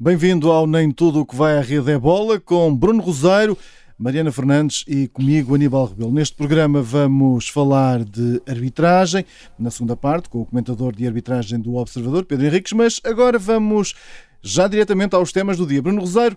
[0.00, 3.58] Bem-vindo ao Nem Tudo o que vai à rede é bola com Bruno Rosário,
[3.98, 6.12] Mariana Fernandes e comigo Aníbal Rebelo.
[6.12, 9.24] Neste programa vamos falar de arbitragem,
[9.58, 13.92] na segunda parte, com o comentador de arbitragem do Observador, Pedro Henriques, mas agora vamos
[14.40, 15.82] já diretamente aos temas do dia.
[15.82, 16.36] Bruno Rosário,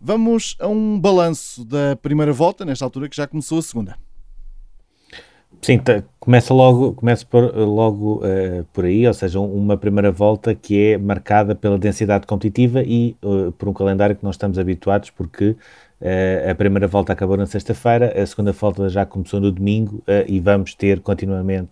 [0.00, 4.05] vamos a um balanço da primeira volta, nesta altura que já começou a segunda.
[5.62, 10.54] Sim, tá, começa logo, começa por, logo uh, por aí, ou seja, uma primeira volta
[10.54, 15.10] que é marcada pela densidade competitiva e uh, por um calendário que nós estamos habituados,
[15.10, 20.02] porque uh, a primeira volta acabou na sexta-feira, a segunda volta já começou no domingo
[20.28, 21.70] e vamos ter continuamente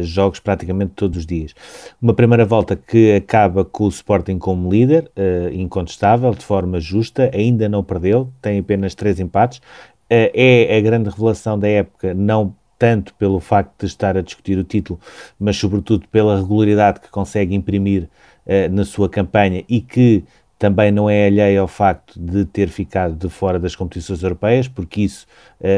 [0.00, 1.54] jogos praticamente todos os dias.
[2.00, 5.10] Uma primeira volta que acaba com o Sporting como líder,
[5.52, 9.60] incontestável, de forma justa, ainda não perdeu, tem apenas três empates.
[10.08, 14.62] é a grande revelação da época, não tanto pelo facto de estar a discutir o
[14.62, 15.00] título,
[15.40, 18.10] mas sobretudo pela regularidade que consegue imprimir
[18.44, 20.22] uh, na sua campanha e que
[20.58, 25.00] também não é alheio ao facto de ter ficado de fora das competições europeias, porque
[25.00, 25.26] isso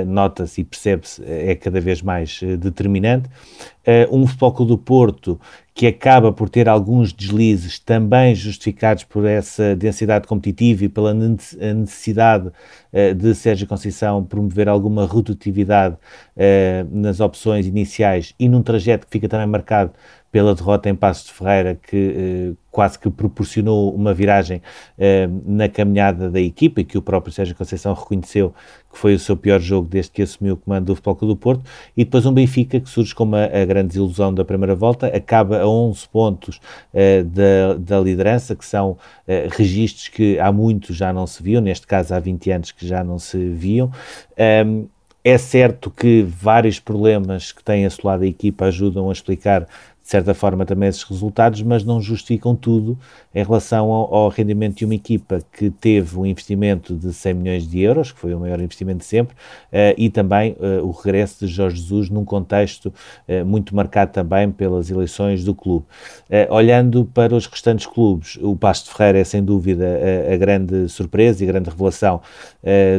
[0.06, 3.28] nota-se e percebe-se é cada vez mais uh, determinante.
[4.10, 5.40] Um Futebol Clube do Porto
[5.72, 12.50] que acaba por ter alguns deslizes também justificados por essa densidade competitiva e pela necessidade
[13.16, 15.96] de Sérgio Conceição promover alguma rotatividade
[16.90, 19.92] nas opções iniciais e num trajeto que fica também marcado
[20.36, 24.60] pela derrota em Passos de Ferreira, que eh, quase que proporcionou uma viragem
[24.98, 28.54] eh, na caminhada da equipa e que o próprio Sérgio Conceição reconheceu
[28.92, 31.36] que foi o seu pior jogo desde que assumiu o comando do Futebol Clube do
[31.36, 31.64] Porto,
[31.96, 35.60] e depois um Benfica que surge como a, a grande desilusão da primeira volta, acaba
[35.60, 36.60] a 11 pontos
[36.94, 38.96] eh, da, da, liderança, que são
[39.50, 43.02] registros que há muito já não se viam, neste caso há 20 anos que já
[43.02, 43.90] não se viam.
[44.66, 44.86] Um,
[45.24, 49.66] é certo que vários problemas que têm assolado a equipa ajudam a explicar
[50.06, 52.96] de certa forma, também esses resultados, mas não justificam tudo
[53.36, 57.68] em relação ao, ao, rendimento de uma equipa que teve um investimento de 100 milhões
[57.68, 61.44] de euros, que foi o maior investimento de sempre, uh, e também uh, o regresso
[61.44, 65.84] de Jorge Jesus num contexto uh, muito marcado também pelas eleições do clube.
[66.48, 69.84] olhando para os restantes clubes, o Pasto Ferreira é sem dúvida
[70.30, 72.22] a, a grande surpresa e a grande revelação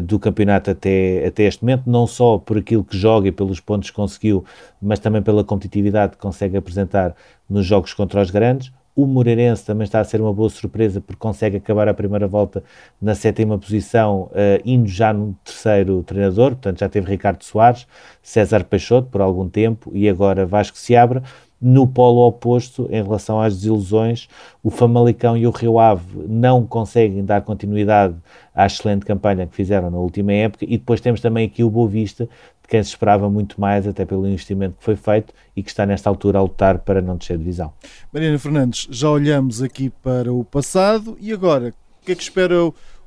[0.03, 3.89] do campeonato até, até este momento, não só por aquilo que joga e pelos pontos
[3.89, 4.45] que conseguiu,
[4.81, 7.15] mas também pela competitividade que consegue apresentar
[7.49, 8.71] nos jogos contra os grandes.
[8.97, 12.63] O Moreirense também está a ser uma boa surpresa porque consegue acabar a primeira volta
[12.99, 16.53] na sétima posição, uh, indo já no terceiro treinador.
[16.53, 17.85] Portanto, já teve Ricardo Soares,
[18.23, 21.21] César Peixoto por algum tempo e agora Vasco se abre.
[21.61, 24.27] No polo oposto, em relação às desilusões,
[24.63, 28.15] o Famalicão e o Rio Ave não conseguem dar continuidade
[28.53, 30.65] à excelente campanha que fizeram na última época.
[30.65, 32.27] E depois temos também aqui o Boa Vista,
[32.67, 35.85] de quem se esperava muito mais, até pelo investimento que foi feito e que está
[35.85, 37.73] nesta altura a lutar para não descer divisão.
[38.11, 42.55] Mariana Fernandes, já olhamos aqui para o passado e agora, o que é que espera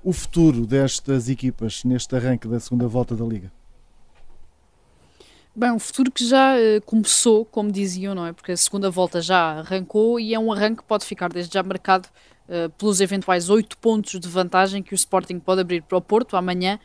[0.03, 3.53] o futuro destas equipas neste arranque da segunda volta da Liga?
[5.54, 8.32] Bem, um futuro que já uh, começou, como diziam, não é?
[8.32, 11.62] Porque a segunda volta já arrancou e é um arranque que pode ficar desde já
[11.62, 12.09] marcado
[12.48, 16.37] uh, pelos eventuais oito pontos de vantagem que o Sporting pode abrir para o Porto
[16.37, 16.78] amanhã,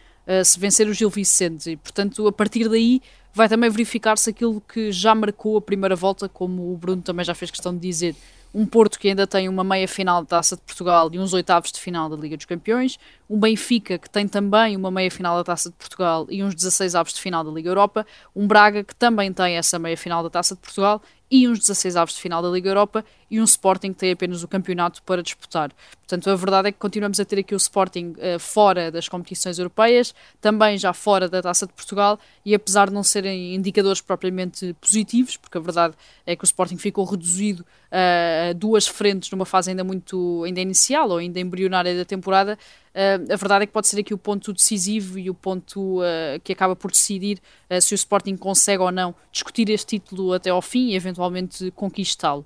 [0.43, 1.71] se vencer o Gil Vicente.
[1.71, 3.01] E, portanto, a partir daí
[3.33, 7.35] vai também verificar-se aquilo que já marcou a primeira volta, como o Bruno também já
[7.35, 8.15] fez questão de dizer.
[8.53, 11.73] Um Porto que ainda tem uma meia final da Taça de Portugal e uns oitavos
[11.73, 12.97] de final da Liga dos Campeões.
[13.29, 16.95] Um Benfica que tem também uma meia final da Taça de Portugal e uns 16
[16.95, 18.05] avos de final da Liga Europa.
[18.35, 21.95] Um Braga que também tem essa meia final da Taça de Portugal e uns 16
[21.95, 25.23] avos de final da Liga Europa e um Sporting que tem apenas o campeonato para
[25.23, 25.71] disputar.
[25.97, 29.57] Portanto, a verdade é que continuamos a ter aqui o Sporting uh, fora das competições
[29.57, 34.75] europeias, também já fora da Taça de Portugal e apesar de não serem indicadores propriamente
[34.79, 35.95] positivos, porque a verdade
[36.25, 37.61] é que o Sporting ficou reduzido
[37.91, 42.57] uh, a duas frentes numa fase ainda muito ainda inicial ou ainda embrionária da temporada,
[42.95, 46.39] Uh, a verdade é que pode ser aqui o ponto decisivo e o ponto uh,
[46.41, 50.49] que acaba por decidir uh, se o Sporting consegue ou não discutir este título até
[50.49, 52.45] ao fim e eventualmente conquistá-lo.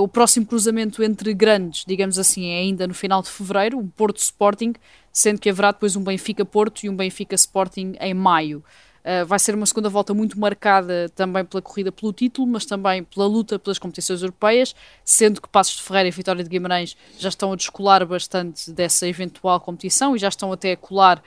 [0.00, 4.16] o próximo cruzamento entre grandes, digamos assim, é ainda no final de fevereiro, um Porto
[4.16, 4.74] Sporting,
[5.12, 8.64] sendo que haverá depois um Benfica Porto e um Benfica Sporting em maio.
[9.06, 13.04] Uh, vai ser uma segunda volta muito marcada também pela corrida pelo título, mas também
[13.04, 14.74] pela luta pelas competições europeias,
[15.04, 19.06] sendo que Passos de Ferreira e Vitória de Guimarães já estão a descolar bastante dessa
[19.06, 21.22] eventual competição e já estão até a colar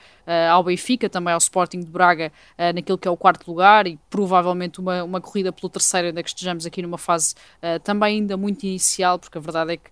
[0.52, 4.00] ao Benfica, também ao Sporting de Braga, uh, naquilo que é o quarto lugar e
[4.10, 7.36] provavelmente uma, uma corrida pelo terceiro, ainda que estejamos aqui numa fase
[7.84, 9.90] também ainda muito inicial, porque a verdade é que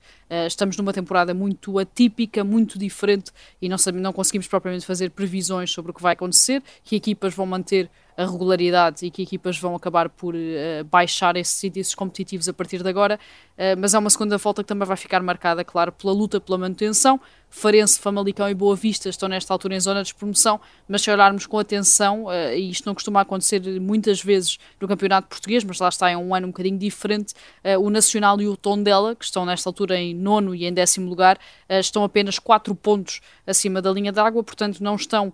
[0.47, 3.31] estamos numa temporada muito atípica, muito diferente
[3.61, 7.33] e não, sabemos, não conseguimos propriamente fazer previsões sobre o que vai acontecer, que equipas
[7.33, 12.49] vão manter a regularidade e que equipas vão acabar por uh, baixar esses índices competitivos
[12.49, 13.19] a partir de agora,
[13.53, 16.57] uh, mas é uma segunda volta que também vai ficar marcada, claro, pela luta pela
[16.57, 17.21] manutenção.
[17.49, 21.45] Farense, Famalicão e Boa Vista estão nesta altura em zona de promoção, mas se olharmos
[21.45, 25.87] com atenção, uh, e isto não costuma acontecer muitas vezes no Campeonato Português, mas lá
[25.87, 27.35] está, é um ano um bocadinho diferente,
[27.79, 31.37] o Nacional e o Tondela, que estão nesta altura em nono e em décimo lugar,
[31.69, 35.33] estão apenas 4 pontos acima da linha d'água, portanto não estão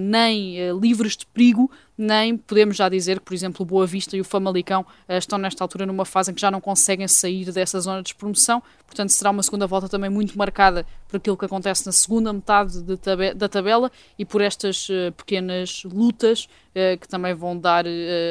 [0.00, 4.20] nem livres de perigo, nem podemos já dizer que, por exemplo, o Boa Vista e
[4.20, 7.80] o Famalicão uh, estão nesta altura numa fase em que já não conseguem sair dessa
[7.80, 11.86] zona de despromoção, portanto será uma segunda volta também muito marcada por aquilo que acontece
[11.86, 17.34] na segunda metade tabe da tabela e por estas uh, pequenas lutas uh, que também
[17.34, 17.84] vão dar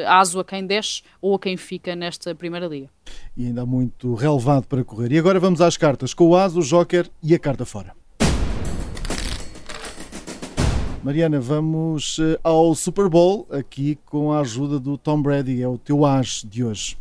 [0.06, 2.88] aso a quem desce ou a quem fica nesta Primeira Liga.
[3.36, 5.12] E ainda há muito relevado para correr.
[5.12, 8.03] E agora vamos às cartas, com o aso, o joker e a carta fora.
[11.04, 15.76] Mariana, vamos eh, ao Super Bowl aqui com a ajuda do Tom Brady, é o
[15.76, 16.96] teu as de hoje.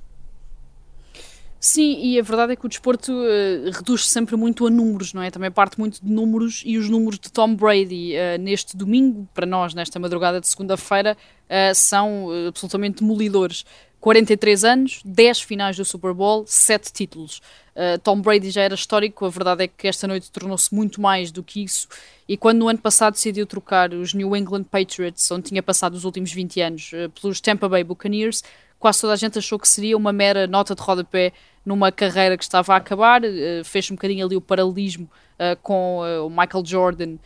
[1.57, 5.21] Sim, e a verdade é que o desporto uh, reduz sempre muito a números, não
[5.21, 5.31] é?
[5.31, 9.45] Também parte muito de números e os números de Tom Brady uh, neste domingo, para
[9.45, 11.15] nós, nesta madrugada de segunda-feira,
[11.45, 13.63] uh, são absolutamente demolidores.
[14.03, 17.41] 43 anos, 10 finais do Super Bowl, 7 títulos.
[17.73, 21.31] Uh, Tom Brady já era histórico, a verdade é que esta noite tornou-se muito mais
[21.31, 21.88] do que isso.
[22.27, 26.03] E quando no ano passado decidiu trocar os New England Patriots, onde tinha passado os
[26.03, 28.44] últimos 20 anos, uh, pelos Tampa Bay Buccaneers,
[28.77, 31.31] quase toda a gente achou que seria uma mera nota de rodapé
[31.65, 33.21] numa carreira que estava a acabar.
[33.24, 37.18] Uh, fez um bocadinho ali o paralelismo uh, com uh, o Michael Jordan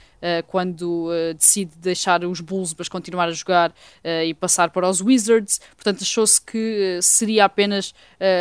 [0.48, 3.72] quando decide deixar os Bulls mas continuar a jogar
[4.25, 5.62] e passar para os Wizards.
[5.75, 7.94] Portanto, achou-se que seria apenas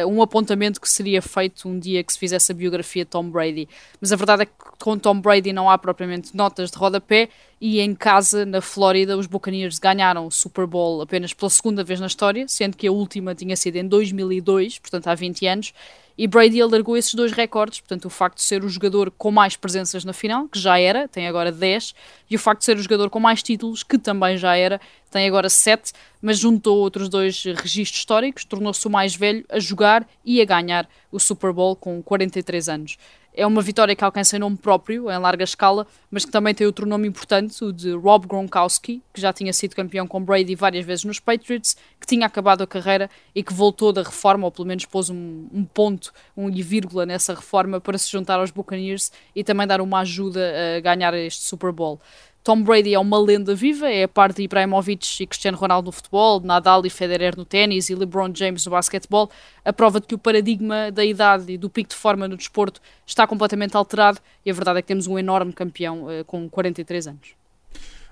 [0.08, 3.68] um apontamento que seria feito um dia que se fizesse a biografia de Tom Brady.
[4.00, 7.28] Mas a verdade é que com Tom Brady não há propriamente notas de rodapé
[7.60, 11.98] e em casa, na Flórida, os Buccaneers ganharam o Super Bowl apenas pela segunda vez
[11.98, 15.74] na história, sendo que a última tinha sido em 2002, portanto há 20 anos,
[16.18, 19.56] e Brady alargou esses dois recordes, portanto, o facto de ser o jogador com mais
[19.56, 21.94] presenças na final, que já era, tem agora 10,
[22.30, 24.80] e o facto de ser o jogador com mais títulos, que também já era,
[25.10, 25.92] tem agora 7,
[26.22, 30.88] mas juntou outros dois registros históricos, tornou-se o mais velho a jogar e a ganhar
[31.12, 32.96] o Super Bowl com 43 anos.
[33.38, 36.66] É uma vitória que alcança em nome próprio, em larga escala, mas que também tem
[36.66, 40.86] outro nome importante, o de Rob Gronkowski, que já tinha sido campeão com Brady várias
[40.86, 44.66] vezes nos Patriots, que tinha acabado a carreira e que voltou da reforma, ou pelo
[44.66, 49.12] menos pôs um, um ponto, um e vírgula nessa reforma para se juntar aos Buccaneers
[49.34, 50.40] e também dar uma ajuda
[50.78, 52.00] a ganhar este Super Bowl.
[52.46, 55.90] Tom Brady é uma lenda viva, é a parte de Ibrahimovic e Cristiano Ronaldo no
[55.90, 59.28] futebol, Nadal e Federer no ténis e LeBron James no basquetebol,
[59.64, 62.80] a prova de que o paradigma da idade e do pico de forma no desporto
[63.04, 67.08] está completamente alterado e a verdade é que temos um enorme campeão uh, com 43
[67.08, 67.34] anos.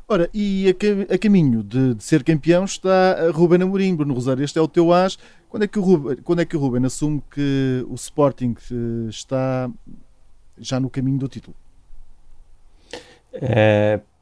[0.09, 4.59] Ora, e a, a caminho de, de, ser campeão está Ruben Amorim, Bruno Rosário, este
[4.59, 5.17] é o teu as.
[5.49, 9.09] Quando é que o Ruben, quando é que o Ruben assume que o Sporting uh,
[9.09, 9.71] está
[10.59, 11.55] já no caminho do título?
[13.33, 14.14] Uh,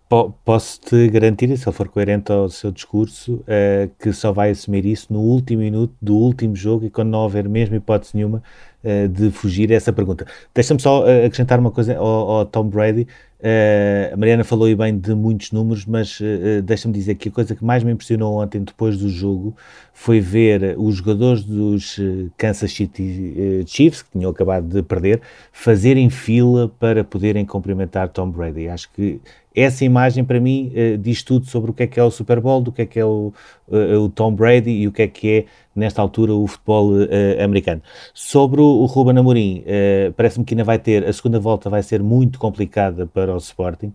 [0.45, 5.11] posso-te garantir, se ele for coerente ao seu discurso, uh, que só vai assumir isso
[5.11, 8.43] no último minuto do último jogo e quando não houver mesmo hipótese nenhuma
[8.85, 10.27] uh, de fugir a essa pergunta.
[10.55, 13.07] Deixa-me só uh, acrescentar uma coisa ao, ao Tom Brady.
[14.13, 16.21] a Mariana falou aí bem de muitos números, mas
[16.63, 19.57] deixa-me dizer que a coisa que mais me impressionou ontem, depois do jogo,
[19.93, 21.99] foi ver os jogadores dos
[22.37, 28.69] Kansas City Chiefs, que tinham acabado de perder, fazerem fila para poderem cumprimentar Tom Brady.
[28.69, 29.21] Acho que
[29.55, 32.41] essa imagem para mim uh, diz tudo sobre o que é que é o Super
[32.41, 33.33] Bowl, do que é que é o,
[33.69, 35.45] uh, o Tom Brady e o que é que é
[35.75, 37.81] nesta altura o futebol uh, americano.
[38.13, 39.65] Sobre o, o Ruben Amorim,
[40.17, 43.93] parece-me que ainda vai ter, a segunda volta vai ser muito complicada para o Sporting,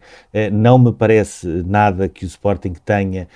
[0.51, 3.27] não me parece nada que o Sporting tenha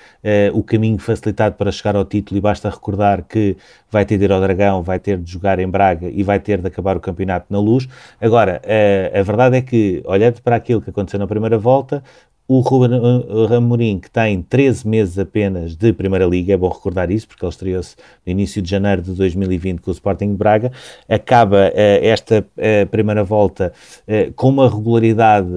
[0.54, 3.56] o caminho facilitado para chegar ao título e basta recordar que
[3.92, 6.60] vai ter de ir ao Dragão, vai ter de jogar em Braga e vai ter
[6.60, 7.88] de acabar o campeonato na luz.
[8.20, 8.62] Agora,
[9.14, 12.04] a verdade é que, olhando para aquilo que aconteceu na primeira volta,
[12.48, 13.00] o Ruben
[13.56, 17.50] Amorim, que tem 13 meses apenas de Primeira Liga, é bom recordar isso, porque ele
[17.50, 17.96] estreou-se
[18.26, 20.72] no início de janeiro de 2020 com o Sporting Braga,
[21.08, 23.72] acaba uh, esta uh, primeira volta
[24.08, 25.48] uh, com uma regularidade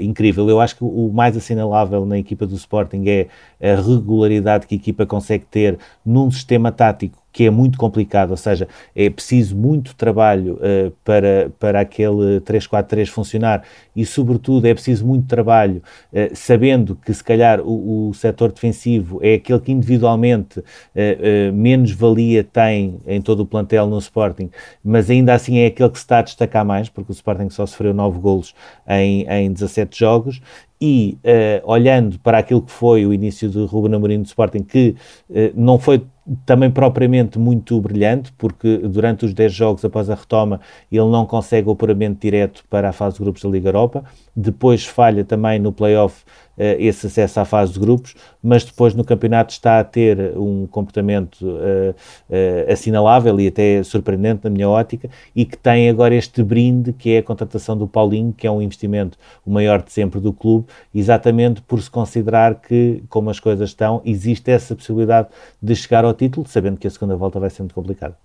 [0.00, 0.48] incrível.
[0.48, 3.26] Eu acho que o mais assinalável na equipa do Sporting é
[3.60, 8.36] a regularidade que a equipa consegue ter num sistema tático que é muito complicado, ou
[8.36, 13.64] seja, é preciso muito trabalho uh, para, para aquele 3-4-3 funcionar
[13.94, 19.18] e, sobretudo, é preciso muito trabalho uh, sabendo que, se calhar, o, o setor defensivo
[19.20, 24.48] é aquele que individualmente uh, menos valia tem em todo o plantel no Sporting,
[24.82, 27.66] mas ainda assim é aquele que se está a destacar mais, porque o Sporting só
[27.66, 28.54] sofreu 9 golos
[28.88, 30.40] em, em 17 jogos.
[30.80, 34.94] E uh, olhando para aquilo que foi o início do Ruben Amorim do Sporting, que
[35.30, 36.04] uh, não foi
[36.46, 41.68] também propriamente muito brilhante, porque durante os 10 jogos após a retoma ele não consegue
[41.68, 44.04] o apuramento direto para a fase de grupos da Liga Europa,
[44.34, 46.24] depois falha também no play-off
[46.56, 51.42] esse acesso à fase de grupos, mas depois no campeonato está a ter um comportamento
[51.42, 56.92] uh, uh, assinalável e até surpreendente na minha ótica e que tem agora este brinde
[56.92, 60.32] que é a contratação do Paulinho, que é um investimento o maior de sempre do
[60.32, 65.28] clube, exatamente por se considerar que, como as coisas estão, existe essa possibilidade
[65.60, 68.16] de chegar ao título, sabendo que a segunda volta vai ser muito complicada.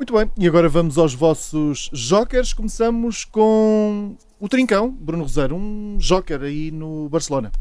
[0.00, 2.54] Muito bem, e agora vamos aos vossos jokers.
[2.54, 7.52] Começamos com o Trincão, Bruno Rosário, um joker aí no Barcelona.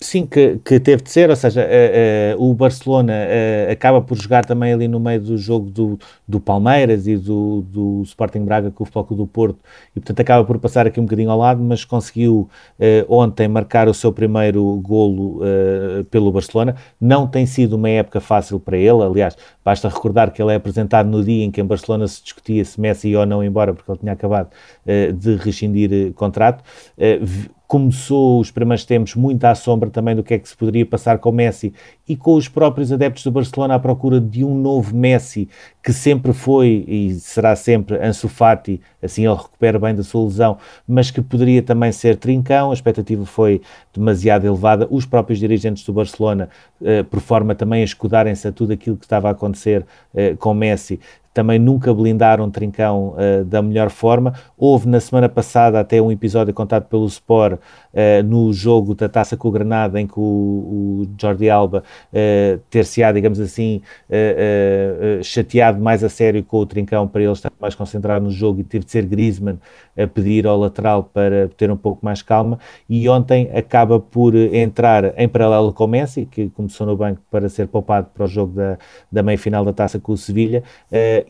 [0.00, 4.16] Sim, que, que teve de ser, ou seja, uh, uh, o Barcelona uh, acaba por
[4.16, 8.70] jogar também ali no meio do jogo do, do Palmeiras e do, do Sporting Braga
[8.70, 9.58] com o Futebol do Porto
[9.96, 12.48] e portanto acaba por passar aqui um bocadinho ao lado, mas conseguiu
[13.08, 15.40] ontem marcar o seu primeiro golo
[16.10, 16.76] pelo Barcelona.
[17.00, 21.08] Não tem sido uma época fácil para ele, aliás, basta recordar que ele é apresentado
[21.08, 23.90] no dia em que em Barcelona se discutia se Messi ia ou não embora, porque
[23.90, 24.50] ele tinha acabado
[25.16, 26.62] de rescindir contrato
[27.68, 31.18] começou os primeiros tempos muito à sombra também do que é que se poderia passar
[31.18, 31.74] com Messi
[32.08, 35.50] e com os próprios adeptos do Barcelona à procura de um novo Messi
[35.82, 40.56] que sempre foi e será sempre Ansu Fati, assim ele recupera bem da sua lesão,
[40.86, 43.60] mas que poderia também ser trincão, a expectativa foi
[43.92, 46.48] demasiado elevada, os próprios dirigentes do Barcelona,
[46.82, 49.84] eh, por forma também a escudarem-se a tudo aquilo que estava a acontecer
[50.14, 50.98] eh, com Messi,
[51.38, 54.34] também nunca blindaram Trincão uh, da melhor forma.
[54.56, 59.36] Houve na semana passada até um episódio contado pelo Sport uh, no jogo da Taça
[59.36, 63.80] com o Granada, em que o, o Jordi Alba uh, ter-se-á, digamos assim,
[65.22, 68.64] chateado mais a sério com o Trincão para ele estar mais concentrado no jogo e
[68.64, 69.58] teve de ser Griezmann
[69.96, 72.58] a pedir ao lateral para ter um pouco mais calma.
[72.88, 77.48] E ontem acaba por entrar em paralelo com o Messi, que começou no banco para
[77.48, 78.76] ser poupado para o jogo da,
[79.10, 80.64] da meia-final da Taça com o Sevilha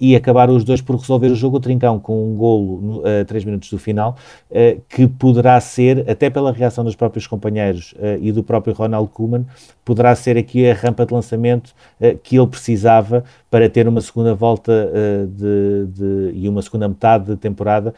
[0.00, 3.24] e acabaram os dois por resolver o jogo o trincão com um golo a uh,
[3.24, 4.16] 3 minutos do final,
[4.50, 9.08] uh, que poderá ser, até pela reação dos próprios companheiros uh, e do próprio Ronald
[9.10, 9.46] Koeman,
[9.84, 14.34] poderá ser aqui a rampa de lançamento uh, que ele precisava para ter uma segunda
[14.34, 14.92] volta
[15.26, 17.94] de, de, e uma segunda metade de temporada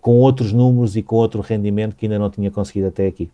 [0.00, 3.28] com outros números e com outro rendimento que ainda não tinha conseguido até aqui.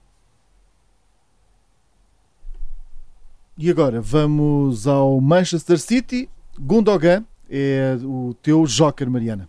[3.61, 6.31] E agora vamos ao Manchester City.
[6.61, 9.49] Gundogan é o teu joker, Mariana.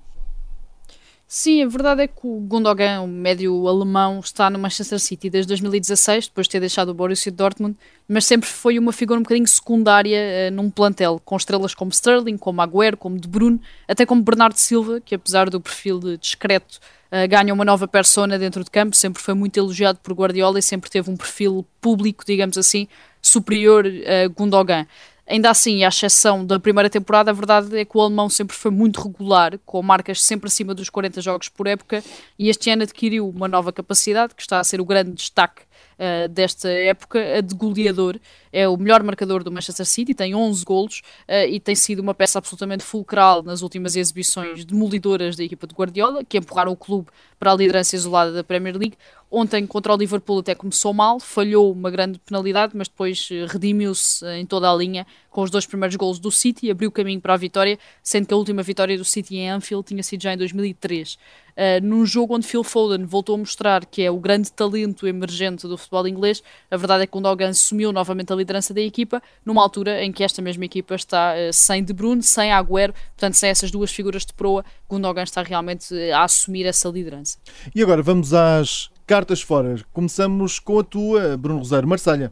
[1.31, 5.49] Sim, a verdade é que o Gundogan, o médio alemão, está no Manchester City desde
[5.49, 7.77] 2016, depois de ter deixado o Borussia Dortmund,
[8.07, 12.35] mas sempre foi uma figura um bocadinho secundária uh, num plantel, com estrelas como Sterling,
[12.35, 16.79] como Agüero, como De Bruyne, até como Bernardo Silva, que apesar do perfil discreto,
[17.11, 20.63] uh, ganha uma nova persona dentro de campo, sempre foi muito elogiado por Guardiola e
[20.63, 22.87] sempre teve um perfil público, digamos assim,
[23.21, 24.87] superior a Gundogan.
[25.29, 28.71] Ainda assim, à exceção da primeira temporada, a verdade é que o alemão sempre foi
[28.71, 32.03] muito regular, com marcas sempre acima dos 40 jogos por época,
[32.37, 35.61] e este ano adquiriu uma nova capacidade, que está a ser o grande destaque
[35.99, 38.19] uh, desta época, a de goleador.
[38.51, 42.15] É o melhor marcador do Manchester City, tem 11 golos uh, e tem sido uma
[42.15, 47.07] peça absolutamente fulcral nas últimas exibições demolidoras da equipa de Guardiola, que empurraram o clube
[47.39, 48.97] para a liderança isolada da Premier League.
[49.31, 54.25] Ontem, contra o Liverpool, até começou mal, falhou uma grande penalidade, mas depois eh, redimiu-se
[54.33, 57.37] em toda a linha com os dois primeiros golos do City, abriu caminho para a
[57.37, 61.17] vitória, sendo que a última vitória do City em Anfield tinha sido já em 2003
[61.59, 65.67] uh, num jogo onde Phil Foden voltou a mostrar que é o grande talento emergente
[65.67, 66.41] do futebol inglês.
[66.71, 70.11] A verdade é que o Gundogan assumiu novamente a liderança da equipa, numa altura em
[70.11, 73.91] que esta mesma equipa está uh, sem De Bruyne, sem Agüero, portanto sem essas duas
[73.91, 77.28] figuras de proa, Gundogan está realmente a assumir essa liderança.
[77.75, 79.75] E agora vamos às cartas fora.
[79.91, 82.31] Começamos com a tua, Bruno Rosário, Marselha.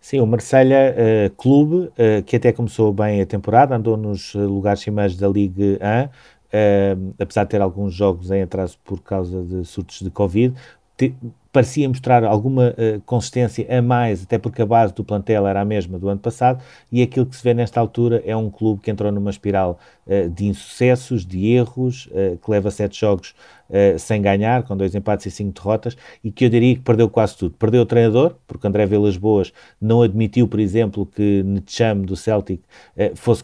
[0.00, 4.80] Sim, o Marselha uh, Clube, uh, que até começou bem a temporada, andou nos lugares
[4.80, 9.64] cimeiros da Ligue 1, Uh, apesar de ter alguns jogos em atraso por causa de
[9.64, 10.54] surtos de Covid,
[10.96, 11.12] te,
[11.50, 15.64] parecia mostrar alguma uh, consistência a mais, até porque a base do plantel era a
[15.64, 18.90] mesma do ano passado, e aquilo que se vê nesta altura é um clube que
[18.90, 23.34] entrou numa espiral uh, de insucessos, de erros, uh, que leva sete jogos
[23.98, 27.36] sem ganhar, com dois empates e cinco derrotas, e que eu diria que perdeu quase
[27.36, 27.54] tudo.
[27.58, 32.60] Perdeu o treinador, porque André Vilas Boas não admitiu, por exemplo, que Netcham do Celtic
[33.14, 33.42] fosse,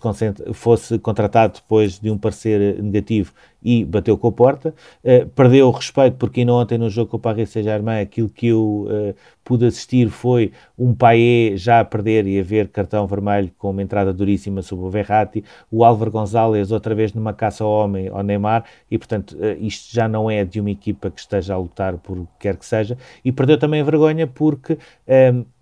[0.53, 4.75] fosse contratado depois de um parecer negativo e bateu com a porta.
[5.05, 8.49] Uh, perdeu o respeito porque ainda ontem no jogo com o Paris Saint-Germain aquilo que
[8.49, 9.15] eu uh,
[9.45, 13.83] pude assistir foi um Paé já a perder e a ver cartão vermelho com uma
[13.83, 18.23] entrada duríssima sobre o Verratti, o Álvaro Gonzalez outra vez numa caça ao homem, ao
[18.23, 21.99] Neymar, e portanto uh, isto já não é de uma equipa que esteja a lutar
[21.99, 24.79] por o que quer que seja, e perdeu também vergonha porque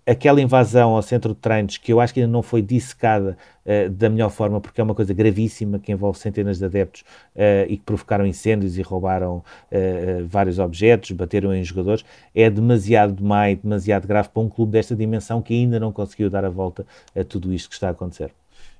[0.09, 3.89] aquela invasão ao centro de treinos que eu acho que ainda não foi dissecada uh,
[3.89, 7.01] da melhor forma, porque é uma coisa gravíssima que envolve centenas de adeptos
[7.35, 13.13] uh, e que provocaram incêndios e roubaram uh, vários objetos, bateram em jogadores, é demasiado
[13.13, 16.85] demais, demasiado grave para um clube desta dimensão que ainda não conseguiu dar a volta
[17.15, 18.31] a tudo isto que está a acontecer.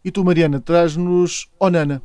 [0.04, 2.02] E tu, Mariana, traz-nos Onana.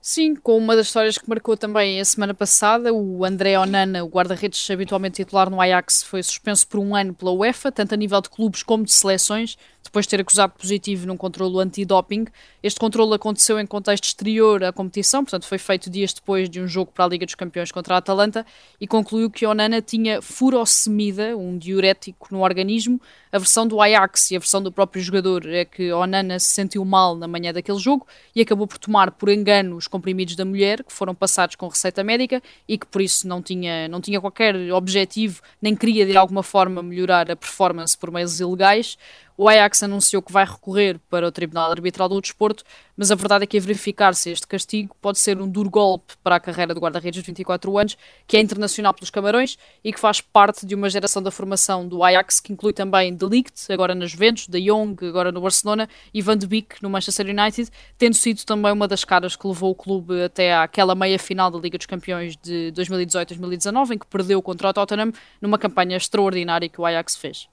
[0.00, 4.08] Sim, com uma das histórias que marcou também a semana passada, o André Onana, o
[4.08, 8.20] guarda-redes habitualmente titular no Ajax, foi suspenso por um ano pela UEFA, tanto a nível
[8.20, 12.26] de clubes como de seleções, depois de ter acusado positivo num controlo antidoping.
[12.62, 16.68] Este controlo aconteceu em contexto exterior à competição, portanto foi feito dias depois de um
[16.68, 18.46] jogo para a Liga dos Campeões contra a Atalanta,
[18.80, 23.00] e concluiu que Onana tinha furosemida, um diurético no organismo.
[23.30, 26.82] A versão do Ajax e a versão do próprio jogador é que Onana se sentiu
[26.84, 30.82] mal na manhã daquele jogo e acabou por tomar por engano os comprimidos da mulher,
[30.82, 34.54] que foram passados com receita médica e que por isso não tinha, não tinha qualquer
[34.72, 38.96] objetivo, nem queria de alguma forma melhorar a performance por meios ilegais.
[39.40, 42.64] O Ajax anunciou que vai recorrer para o Tribunal Arbitral do Desporto,
[42.96, 46.34] mas a verdade é que a verificar-se este castigo pode ser um duro golpe para
[46.34, 50.20] a carreira do guarda-redes de 24 anos, que é internacional pelos Camarões e que faz
[50.20, 54.10] parte de uma geração da formação do Ajax, que inclui também De Ligt, agora nas
[54.10, 58.44] Juventus, De Jong, agora no Barcelona, e Van de Beek no Manchester United, tendo sido
[58.44, 62.36] também uma das caras que levou o clube até àquela meia-final da Liga dos Campeões
[62.36, 67.48] de 2018-2019, em que perdeu contra o Tottenham numa campanha extraordinária que o Ajax fez.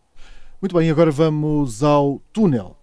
[0.62, 2.78] Muito bem, agora vamos ao túnel.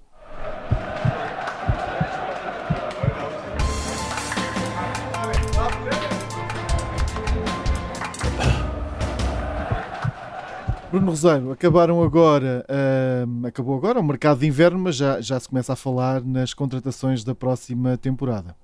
[10.90, 15.49] Bruno Rosário, acabaram agora, uh, acabou agora o mercado de inverno, mas já, já se
[15.49, 18.55] começa a falar nas contratações da próxima temporada.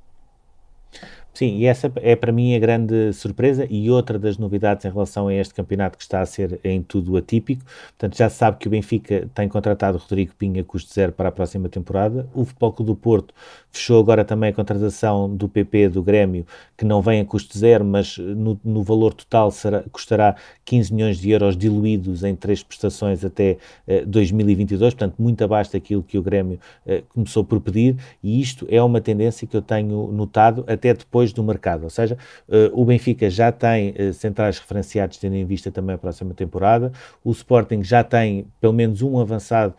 [1.34, 5.28] Sim, e essa é para mim a grande surpresa e outra das novidades em relação
[5.28, 7.64] a este campeonato que está a ser em tudo atípico.
[7.90, 11.32] Portanto, já se sabe que o Benfica tem contratado Rodrigo Pinha custo zero para a
[11.32, 12.28] próxima temporada.
[12.34, 13.32] O Futebol Clube do Porto
[13.70, 16.44] fechou agora também a contratação do PP do Grêmio,
[16.78, 21.18] que não vem a custo zero, mas no, no valor total será, custará 15 milhões
[21.18, 26.22] de euros diluídos em três prestações até eh, 2022, portanto, muito abaixo daquilo que o
[26.22, 30.94] Grêmio eh, começou por pedir, e isto é uma tendência que eu tenho notado até
[30.94, 31.82] depois do mercado.
[31.82, 32.16] Ou seja,
[32.48, 36.92] uh, o Benfica já tem uh, centrais referenciados, tendo em vista também a próxima temporada.
[37.24, 39.74] O Sporting já tem pelo menos um avançado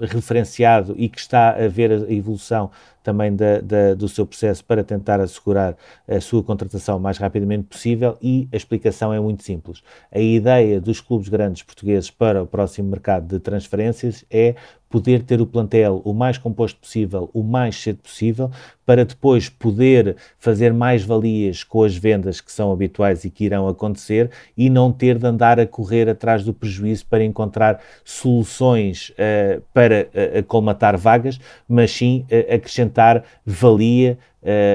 [0.00, 2.70] referenciado e que está a ver a evolução
[3.02, 5.76] também da, da, do seu processo para tentar assegurar
[6.08, 9.82] a sua contratação o mais rapidamente possível e a explicação é muito simples.
[10.10, 14.54] A ideia dos clubes grandes portugueses para o próximo mercado de transferências é
[14.94, 18.48] poder ter o plantel o mais composto possível, o mais cedo possível,
[18.86, 23.66] para depois poder fazer mais valias com as vendas que são habituais e que irão
[23.66, 29.60] acontecer e não ter de andar a correr atrás do prejuízo para encontrar soluções uh,
[29.72, 34.16] para uh, colmatar vagas, mas sim uh, acrescentar valia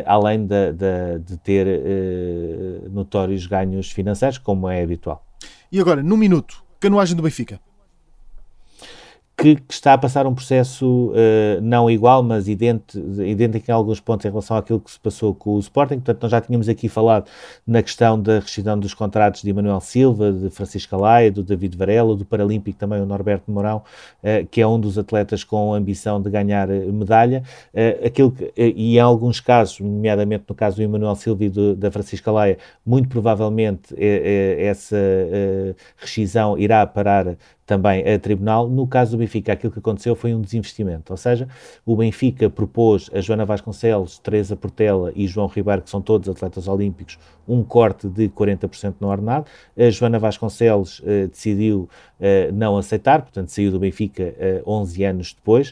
[0.07, 1.67] além de, de, de ter
[2.89, 5.23] notórios ganhos financeiros, como é habitual.
[5.71, 7.59] E agora, num minuto, canoagem do Benfica
[9.39, 13.99] que, que, está a passar um processo uh, não igual, mas idêntico, idêntico em alguns
[13.99, 15.95] pontos em relação àquilo que se passou com o Sporting.
[15.95, 17.29] Portanto, nós já tínhamos aqui falado
[17.65, 22.15] na questão da rescisão dos contratos de Emanuel Silva, de Francisco Alaia, do David Varela,
[22.15, 23.77] do Paralímpico também o Norberto Mourão,
[24.23, 27.43] uh, que é um dos atletas com ambição de ganhar eh, medalha.
[27.73, 31.75] Uh, aquilo que, e em alguns casos, nomeadamente no caso do Emanuel Silva e do,
[31.75, 34.97] da Francisca Alaia, muito provavelmente essa
[35.97, 37.37] rescisão irá parar
[37.69, 38.67] também a tribunal.
[38.67, 41.47] No caso do Benfica, aquilo que aconteceu foi um desinvestimento, ou seja,
[41.85, 46.67] o Benfica propôs a Joana Vasconcelos, Teresa Portela e João Ribeiro, que são todos atletas
[46.67, 49.45] olímpicos, um corte de 40% no ordenado.
[49.77, 51.87] A Joana Vasconcelos uh, decidiu
[52.19, 54.33] uh, não aceitar, portanto saiu do Benfica
[54.65, 55.71] uh, 11 anos depois.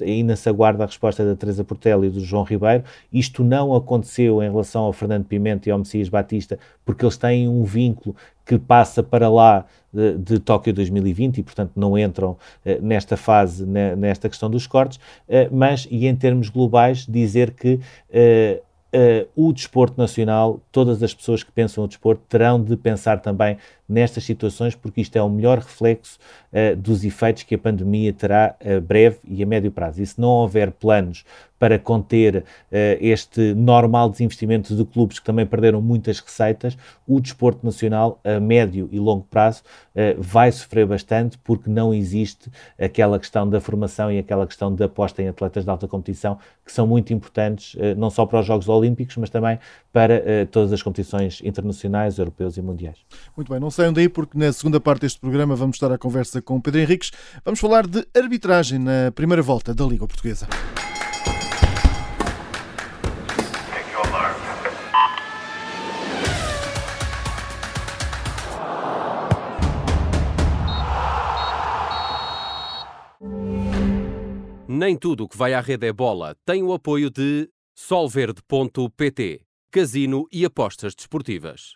[0.00, 2.84] Ainda se aguarda a resposta da Teresa Portela e do João Ribeiro.
[3.12, 7.46] Isto não aconteceu em relação ao Fernando Pimenta e ao Messias Batista, porque eles têm
[7.48, 8.16] um vínculo
[8.48, 12.38] que passa para lá de, de Tóquio 2020 e, portanto, não entram uh,
[12.80, 18.68] nesta fase, nesta questão dos cortes, uh, mas, e em termos globais, dizer que uh,
[19.36, 23.58] o desporto nacional, todas as pessoas que pensam o desporto terão de pensar também
[23.88, 26.18] nestas situações, porque isto é o melhor reflexo
[26.78, 30.02] dos efeitos que a pandemia terá a breve e a médio prazo.
[30.02, 31.24] E se não houver planos
[31.58, 32.44] para conter uh,
[33.00, 38.88] este normal desinvestimento de clubes que também perderam muitas receitas, o desporto nacional a médio
[38.92, 39.62] e longo prazo
[39.94, 44.84] uh, vai sofrer bastante porque não existe aquela questão da formação e aquela questão da
[44.84, 48.46] aposta em atletas de alta competição que são muito importantes uh, não só para os
[48.46, 49.58] Jogos Olímpicos, mas também
[49.98, 52.98] para todas as competições internacionais, europeus e mundiais.
[53.36, 56.40] Muito bem, não saiam daí porque na segunda parte deste programa vamos estar à conversa
[56.40, 57.10] com Pedro Henriques.
[57.44, 60.46] Vamos falar de arbitragem na primeira volta da Liga Portuguesa.
[74.68, 80.26] Nem tudo o que vai à rede é bola tem o apoio de Solverde.pt, casino
[80.32, 81.74] e apostas desportivas.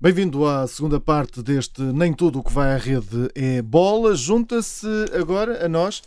[0.00, 4.14] Bem-vindo à segunda parte deste Nem Tudo o que vai à rede é bola.
[4.14, 4.86] Junta-se
[5.18, 6.02] agora a nós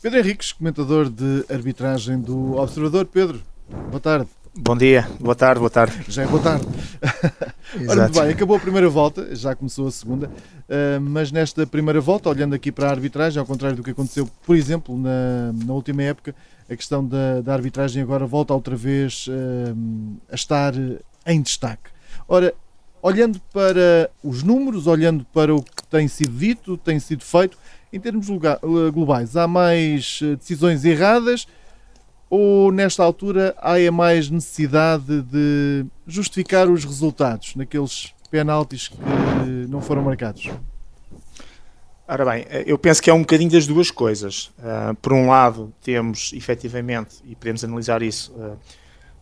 [0.00, 3.06] Pedro Henriques, comentador de arbitragem do Observador.
[3.06, 3.42] Pedro,
[3.90, 4.28] boa tarde.
[4.56, 5.96] Bom dia, boa tarde, boa tarde.
[6.08, 6.64] Já é boa tarde.
[7.88, 12.00] Ora, muito bem, acabou a primeira volta, já começou a segunda, uh, mas nesta primeira
[12.00, 15.72] volta, olhando aqui para a arbitragem, ao contrário do que aconteceu, por exemplo, na, na
[15.72, 16.36] última época,
[16.70, 19.76] a questão da, da arbitragem agora volta outra vez uh,
[20.30, 20.72] a estar
[21.26, 21.90] em destaque.
[22.28, 22.54] Ora,
[23.02, 27.58] olhando para os números, olhando para o que tem sido dito, tem sido feito,
[27.92, 31.46] em termos eh, globais, há mais eh, decisões erradas
[32.28, 38.96] ou nesta altura há mais necessidade de justificar os resultados naqueles penaltis que
[39.68, 40.50] não foram marcados?
[42.06, 44.52] Ora bem, eh, eu penso que é um bocadinho das duas coisas.
[44.58, 48.58] Uh, por um lado, temos efetivamente, e podemos analisar isso, uh,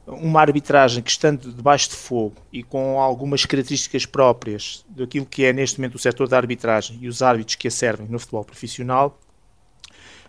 [0.07, 5.53] uma arbitragem que estando debaixo de fogo e com algumas características próprias daquilo que é
[5.53, 9.17] neste momento o setor da arbitragem e os árbitros que a servem no futebol profissional,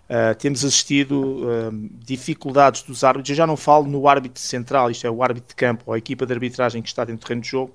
[0.09, 3.29] uh, temos assistido uh, dificuldades dos árbitros.
[3.29, 5.97] Eu já não falo no árbitro central, isto é o árbitro de campo ou a
[5.97, 7.73] equipa de arbitragem que está dentro do terreno de jogo,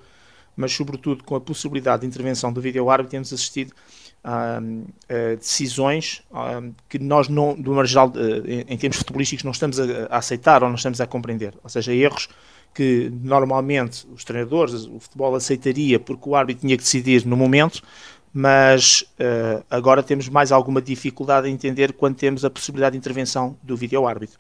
[0.57, 3.73] mas sobretudo com a possibilidade de intervenção do vídeo árbitro, temos assistido
[4.25, 6.23] uh, decisões
[6.89, 8.13] que nós, não, do geral,
[8.47, 11.55] em, em termos futebolísticos, não estamos a, a, aceitar ou não estamos a compreender.
[11.63, 12.29] Ou seja, erros
[12.75, 17.83] que normalmente os treinadores, o futebol aceitaria porque o árbitro tinha que decidir no momento,
[18.41, 23.59] mas uh, agora temos mais alguma dificuldade em entender quando temos a possibilidade de intervenção
[23.65, 24.39] do vídeo-árbitro.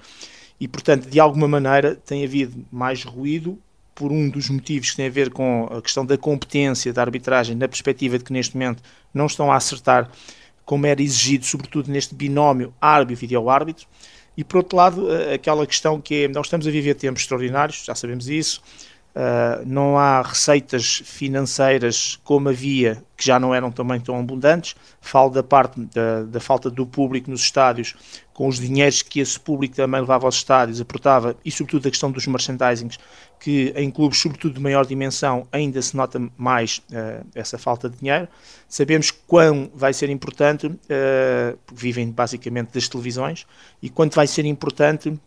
[0.61, 3.59] E, portanto, de alguma maneira tem havido mais ruído
[3.97, 7.57] por um dos motivos que tem a ver com a questão da competência da arbitragem,
[7.57, 8.81] na perspectiva de que neste momento
[9.13, 10.09] não estão a acertar
[10.65, 13.85] como era exigido, sobretudo neste binómio árbitro-vídeo-árbitro.
[14.37, 17.83] E por outro lado, eh, aquela questão que é, nós estamos a viver tempos extraordinários,
[17.85, 18.63] já sabemos isso,
[19.19, 25.31] uh, não há receitas financeiras como havia, que já não eram também tão abundantes, falo
[25.31, 27.97] da parte da, da falta do público nos estádios,
[28.33, 32.13] com os dinheiros que esse público também levava aos estádios, aportava, e sobretudo a questão
[32.13, 32.97] dos merchandisings,
[33.41, 37.99] que em clubes, sobretudo de maior dimensão, ainda se nota mais uh, essa falta de
[37.99, 38.29] dinheiro.
[38.69, 43.47] Sabemos quão vai ser importante, uh, vivem basicamente das televisões,
[43.83, 45.19] e quanto vai ser importante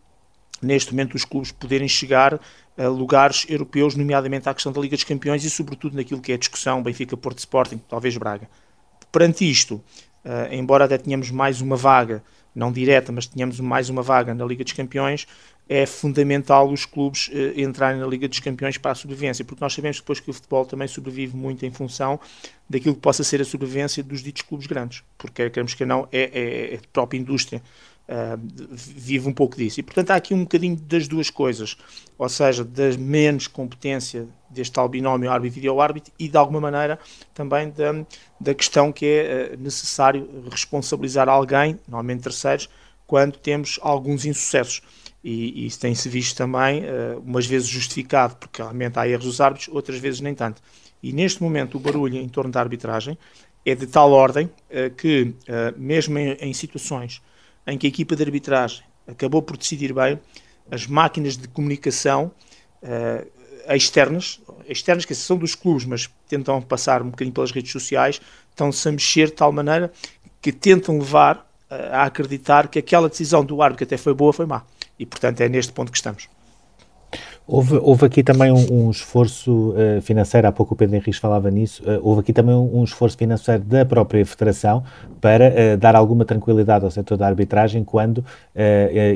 [0.61, 2.39] neste momento os clubes poderem chegar
[2.77, 6.35] a lugares europeus, nomeadamente à questão da Liga dos Campeões e sobretudo naquilo que é
[6.35, 8.49] a discussão Benfica, Porto Sporting, talvez Braga.
[9.11, 9.75] Perante isto,
[10.25, 14.45] uh, embora até tenhamos mais uma vaga não direta, mas tínhamos mais uma vaga na
[14.45, 15.25] Liga dos Campeões,
[15.69, 19.73] é fundamental os clubes eh, entrarem na Liga dos Campeões para a sobrevivência, porque nós
[19.73, 22.19] sabemos depois que o futebol também sobrevive muito em função
[22.69, 26.23] daquilo que possa ser a sobrevivência dos ditos clubes grandes, porque queremos que não, é,
[26.23, 27.61] é, é a própria indústria
[28.09, 28.37] Uh,
[28.73, 29.79] vive um pouco disso.
[29.79, 31.77] E, portanto, há aqui um bocadinho das duas coisas,
[32.17, 36.99] ou seja, da menos competência deste tal binómio árbitro-vídeo-árbitro e, de alguma maneira,
[37.33, 38.05] também da,
[38.37, 42.67] da questão que é uh, necessário responsabilizar alguém, normalmente terceiros,
[43.07, 44.81] quando temos alguns insucessos.
[45.23, 49.39] E, e isso tem-se visto também, uh, umas vezes justificado, porque realmente há erros dos
[49.39, 50.61] árbitros, outras vezes nem tanto.
[51.01, 53.17] E neste momento o barulho em torno da arbitragem
[53.65, 54.49] é de tal ordem
[54.97, 55.33] que,
[55.77, 57.21] mesmo em, em situações
[57.65, 60.19] em que a equipa de arbitragem acabou por decidir bem,
[60.69, 62.31] as máquinas de comunicação
[62.83, 68.21] uh, externas, externas, que são dos clubes, mas tentam passar um bocadinho pelas redes sociais,
[68.49, 69.91] estão-se a mexer de tal maneira
[70.41, 74.45] que tentam levar a acreditar que aquela decisão do árbitro que até foi boa foi
[74.45, 74.63] má.
[74.99, 76.27] E, portanto, é neste ponto que estamos.
[77.51, 81.51] Houve, houve aqui também um, um esforço uh, financeiro, há pouco o Pedro Henrique falava
[81.51, 84.85] nisso, uh, houve aqui também um, um, esforço financeiro da própria Federação
[85.19, 88.23] para uh, dar alguma tranquilidade ao setor da arbitragem quando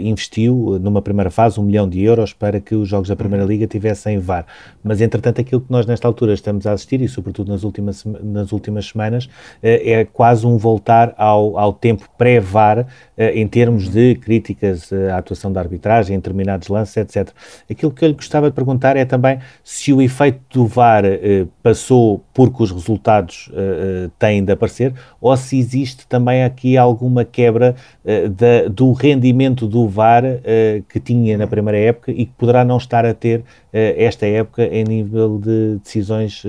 [0.02, 3.52] investiu numa primeira fase um milhão de euros para que os jogos da Primeira uhum.
[3.52, 4.45] Liga tivessem VAR.
[4.84, 8.52] Mas, entretanto, aquilo que nós nesta altura estamos a assistir, e sobretudo nas últimas, nas
[8.52, 9.30] últimas semanas,
[9.62, 15.60] é quase um voltar ao, ao tempo pré-VAR em termos de críticas à atuação da
[15.60, 17.30] arbitragem, em determinados lances, etc.
[17.69, 21.46] Aquilo que eu lhe gostava de perguntar é também se o efeito do VAR eh,
[21.64, 27.24] passou porque os resultados eh, eh, têm de aparecer ou se existe também aqui alguma
[27.24, 32.34] quebra eh, da, do rendimento do VAR eh, que tinha na primeira época e que
[32.38, 36.44] poderá não estar a ter eh, esta época em nível de decisões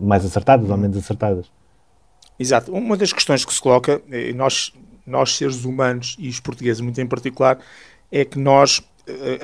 [0.00, 1.46] mais acertadas ou menos acertadas.
[2.38, 2.72] Exato.
[2.72, 4.02] Uma das questões que se coloca,
[4.34, 4.72] nós,
[5.06, 7.58] nós seres humanos e os portugueses muito em particular,
[8.10, 8.82] é que nós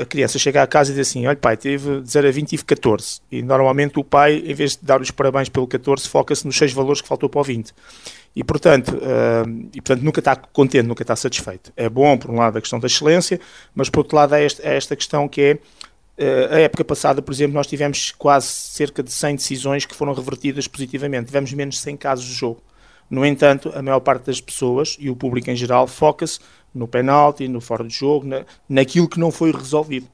[0.01, 2.43] a criança chega à casa e diz assim: Olha, pai, teve de 0 a 20
[2.43, 3.21] e tive 14.
[3.31, 6.73] E normalmente o pai, em vez de dar os parabéns pelo 14, foca-se nos 6
[6.73, 7.75] valores que faltou para o 20.
[8.35, 11.73] E portanto, uh, e, portanto nunca está contente, nunca está satisfeito.
[11.77, 13.41] É bom, por um lado, a questão da excelência,
[13.75, 15.59] mas por outro lado, é esta, é esta questão que é.
[16.19, 20.13] Uh, a época passada, por exemplo, nós tivemos quase cerca de 100 decisões que foram
[20.13, 21.27] revertidas positivamente.
[21.27, 22.63] Tivemos menos de 100 casos de jogo.
[23.11, 26.39] No entanto, a maior parte das pessoas e o público em geral foca-se
[26.73, 30.07] no penalti, no fora de jogo, na, naquilo que não foi resolvido.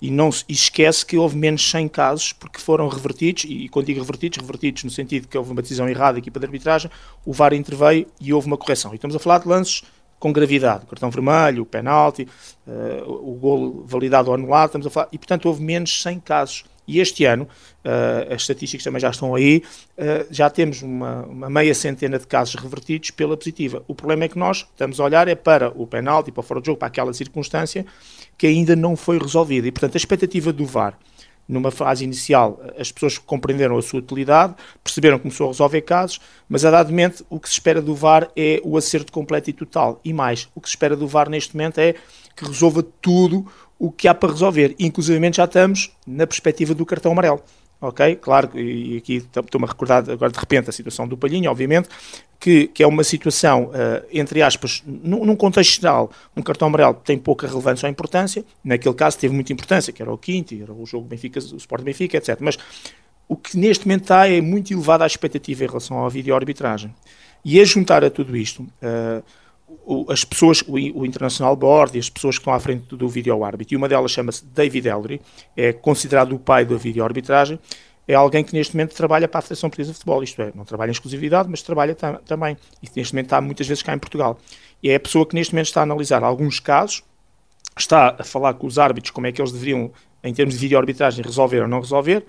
[0.00, 3.98] E, não, e esquece que houve menos 100 casos porque foram revertidos, e quando digo
[3.98, 6.90] revertidos, revertidos no sentido que houve uma decisão errada da equipa de arbitragem,
[7.24, 8.92] o VAR interveio e houve uma correção.
[8.92, 9.82] E estamos a falar de lances
[10.18, 12.28] com gravidade, cartão vermelho, penalti,
[12.66, 16.64] uh, o gol validado ou anulado, estamos a falar, e portanto houve menos 100 casos
[16.86, 19.62] e este ano, uh, as estatísticas também já estão aí,
[19.98, 23.82] uh, já temos uma, uma, meia centena de casos revertidos pela positiva.
[23.88, 26.60] O problema é que nós estamos a olhar é para o penalti, para o fora
[26.60, 27.84] de jogo, para aquela circunstância
[28.38, 29.66] que ainda não foi resolvida.
[29.66, 30.98] E, portanto, a expectativa do VAR,
[31.48, 36.20] numa fase inicial, as pessoas compreenderam a sua utilidade, perceberam que começou a resolver casos,
[36.48, 39.52] mas a dado momento o que se espera do VAR é o acerto completo e
[39.52, 40.00] total.
[40.04, 41.94] E mais, o que se espera do VAR neste momento é
[42.34, 43.46] que resolva tudo
[43.78, 44.74] o que há para resolver.
[44.78, 47.42] Inclusive já estamos na perspectiva do cartão amarelo.
[47.80, 48.16] Ok?
[48.16, 51.88] Claro, e aqui estou-me a recordar agora de repente a situação do Palhinho, obviamente,
[52.40, 56.94] que, que é uma situação, uh, entre aspas, num, num, contexto geral, um cartão amarelo
[56.94, 60.72] tem pouca relevância ou importância, naquele caso teve muita importância, que era o quinto, era
[60.72, 62.38] o jogo Benfica, o Sport Benfica, etc.
[62.40, 62.58] Mas
[63.28, 66.94] o que neste momento está é muito elevada a expectativa em relação à vídeo-arbitragem.
[67.44, 69.22] E a juntar a tudo isto, uh,
[70.08, 73.44] as pessoas, o, o, International Board e as pessoas que estão à frente do vídeo
[73.44, 75.20] árbitro, e uma delas chama-se David Ellery,
[75.56, 77.58] é considerado o pai da vídeo arbitragem,
[78.08, 80.64] é alguém que neste momento trabalha para a Federação Portuguesa de Futebol, isto é, não
[80.64, 83.98] trabalha em exclusividade, mas trabalha tam também, e neste momento está muitas vezes cá em
[83.98, 84.38] Portugal.
[84.82, 87.02] E é a pessoa que neste momento está a analisar alguns casos,
[87.76, 89.90] está a falar com os árbitros como é que eles deveriam,
[90.22, 92.24] em termos de vídeo arbitragem, resolver ou não resolver,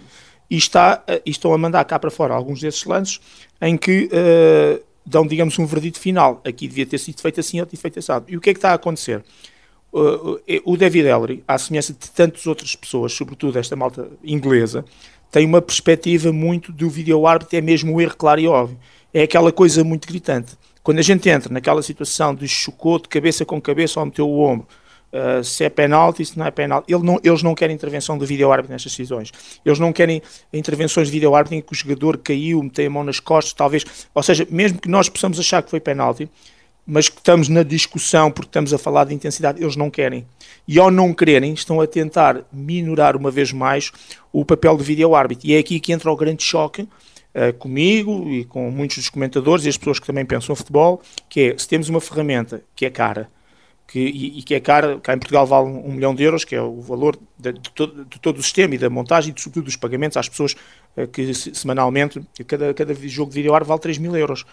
[0.50, 3.20] e, está, e estão a mandar cá para fora alguns desses lances
[3.62, 6.42] em que uh, dão, digamos, um verdito final.
[6.46, 8.26] Aqui devia ter sido feito assim ou ter feito assado.
[8.28, 9.24] E o que é que está a acontecer?
[9.92, 14.84] Uh, o David Ellery, à semelhança de tantas outras pessoas, sobretudo esta malta inglesa,
[15.32, 18.78] tem uma perspectiva muito do vídeo árbitro, é mesmo o erro claro e óbvio.
[19.14, 20.58] É aquela coisa muito gritante.
[20.84, 24.40] Quando a gente entra naquela situação de chocou de cabeça com cabeça ou meteu o
[24.42, 24.68] ombro,
[25.12, 26.94] Uh, se é penalti, se não é penalti.
[26.94, 29.32] Ele não, eles não querem intervenção do vídeo árbitro nestas decisões.
[29.66, 33.04] Eles não querem intervenções de vídeo árbitro em que o jogador caiu, meteu a mão
[33.04, 33.86] nas costas, talvez.
[34.14, 36.30] Ou seja, mesmo que nós possamos achar que foi penalti,
[36.86, 40.26] mas que estamos na discussão porque estamos a falar de intensidade, eles não querem.
[40.68, 43.92] E ao não quererem, estão a tentar minorar uma vez mais
[44.32, 45.48] o papel do vídeo árbitro.
[45.48, 46.88] E é aqui que entra o grande choque.
[47.36, 51.52] Uh, comigo e com muitos dos comentadores e as pessoas que também pensam futebol, que
[51.52, 53.30] é, se temos uma ferramenta que é cara,
[53.88, 56.54] que, e, e, que é cara, cá em Portugal vale um, milhão de euros, que
[56.54, 59.66] é o valor de, de, todo, de, todo, o sistema e da montagem e sobretudo
[59.66, 60.56] dos pagamentos às pessoas
[60.98, 64.46] uh, que semanalmente, cada, cada jogo de vídeo ar vale 3 mil euros.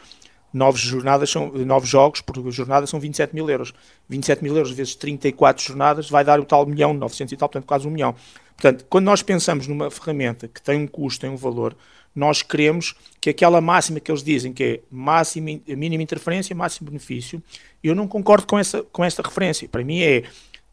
[0.53, 3.75] Nove jornadas são, nove jogos por jornada são 27 mil euros.
[4.09, 7.67] 27 mil euros vezes 34 jornadas vai dar o tal milhão, 900 e tal, portanto
[7.67, 8.15] quase um milhão.
[8.57, 11.77] Portanto, quando nós pensamos numa ferramenta que tem um custo, tem um valor,
[12.15, 17.43] nós queremos que aquela máxima que eles dizem que é máxima, mínima interferência, máximo benefício,
[17.83, 19.69] eu não concordo com essa, com esta referência.
[19.69, 20.23] Para mim é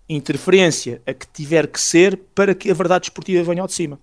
[0.07, 3.99] interferência a que tiver que ser para que a verdade esportiva venha ao de cima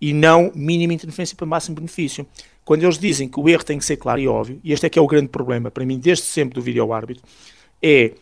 [0.00, 2.26] e não mínima interferência para máximo benefício.
[2.64, 4.90] Quando eles dizem que o erro tem que ser claro e óbvio, e este é
[4.90, 7.22] que é o grande problema para mim desde sempre do vídeo árbitro,
[7.80, 8.12] é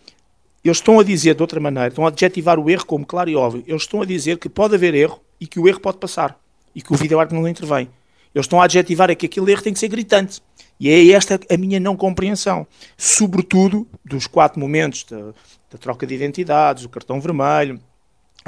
[0.62, 3.36] eles estão a dizer de outra maneira, estão a adjetivar o erro como claro e
[3.36, 3.64] óbvio.
[3.66, 6.38] Eles estão a dizer que pode haver erro e que o erro pode passar
[6.74, 7.88] e que o vídeo árbitro não intervém.
[8.34, 10.40] Eles estão a adjetivar é que aquele erro tem que ser gritante.
[10.78, 12.66] E é esta a minha não compreensão.
[12.96, 15.34] Sobretudo dos quatro momentos da,
[15.70, 17.80] da troca de identidades, do cartão vermelho,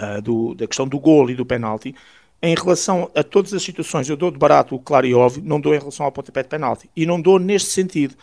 [0.01, 1.95] uh, do, da questão do gol e do penalti.
[2.41, 5.61] Em relação a todas as situações, eu dou de barato o claro e óbvio, não
[5.61, 6.89] dou em relação ao pontapé de penalti.
[6.97, 8.15] E não dou neste sentido.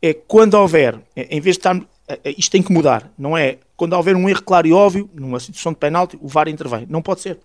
[0.00, 1.76] É quando houver, é, em vez de estar.
[2.08, 3.58] É, é, isto tem que mudar, não é?
[3.76, 6.86] Quando houver um erro claro e óbvio, numa situação de penalti, o VAR intervém.
[6.88, 7.38] Não pode ser.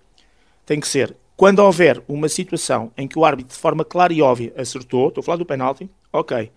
[0.66, 4.22] Tem que ser quando houver uma situação em que o árbitro, de forma clara e
[4.22, 6.50] óbvia, acertou, estou a falar do penalti, ok,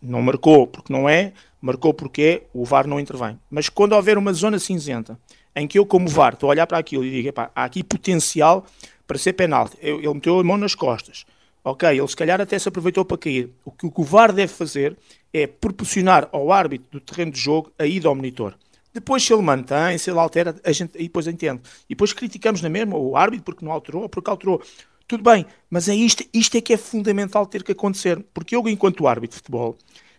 [0.00, 3.38] não marcou porque não é, marcou porque é, o VAR não intervém.
[3.50, 5.18] Mas quando houver uma zona cinzenta
[5.54, 8.64] em que eu, como VAR, estou a olhar para aquilo e digo, há aqui potencial
[9.06, 11.26] para ser penalti, ele meteu a mão nas costas,
[11.64, 13.50] ok, ele se calhar até se aproveitou para cair.
[13.64, 14.96] O que o VAR deve fazer
[15.34, 18.54] é proporcionar ao árbitro do terreno de jogo a ida ao monitor.
[18.92, 21.62] Depois, se ele mantém, se ele altera, a gente e depois entende.
[21.88, 24.62] E depois criticamos na mesma o árbitro porque não alterou, porque alterou.
[25.06, 28.24] Tudo bem, mas é isto, isto é que é fundamental ter que acontecer.
[28.32, 29.76] Porque eu, enquanto árbitro de futebol,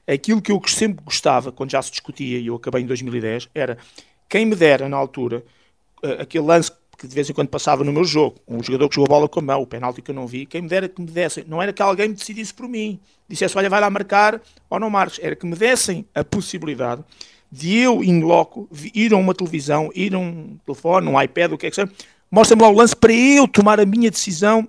[0.07, 3.77] aquilo que eu sempre gostava, quando já se discutia, e eu acabei em 2010, era
[4.27, 5.43] quem me dera na altura
[6.03, 8.95] eh, aquele lance que de vez em quando passava no meu jogo, um jogador que
[8.95, 10.87] jogou a bola com a mão, o penalti que eu não vi, quem me dera
[10.87, 13.89] que me dessem, não era que alguém me decidisse por mim, dissesse, olha, vai lá
[13.89, 17.03] marcar ou não marques, era que me dessem a possibilidade
[17.51, 21.57] de eu, in loco, ir a uma televisão, ir a um telefone, um iPad, o
[21.57, 21.91] que é que seja,
[22.29, 24.67] mostra-me lá o lance para eu tomar a minha decisão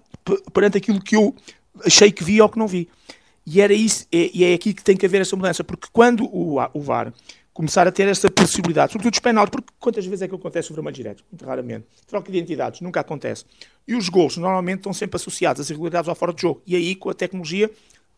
[0.53, 1.35] perante aquilo que eu
[1.85, 2.88] achei que vi ou que não vi.
[3.47, 6.25] E era isso, é, e é aqui que tem que haver essa mudança, porque quando
[6.25, 7.12] o, o VAR
[7.53, 10.75] começar a ter essa possibilidade, sobretudo os penaltis, porque quantas vezes é que acontece o
[10.75, 11.25] vermelho direto?
[11.31, 11.87] Muito raramente.
[12.07, 13.45] Troca de identidades, nunca acontece.
[13.87, 16.62] E os gols normalmente estão sempre associados às irregularidades ao fora de jogo.
[16.66, 17.71] E aí, com a tecnologia,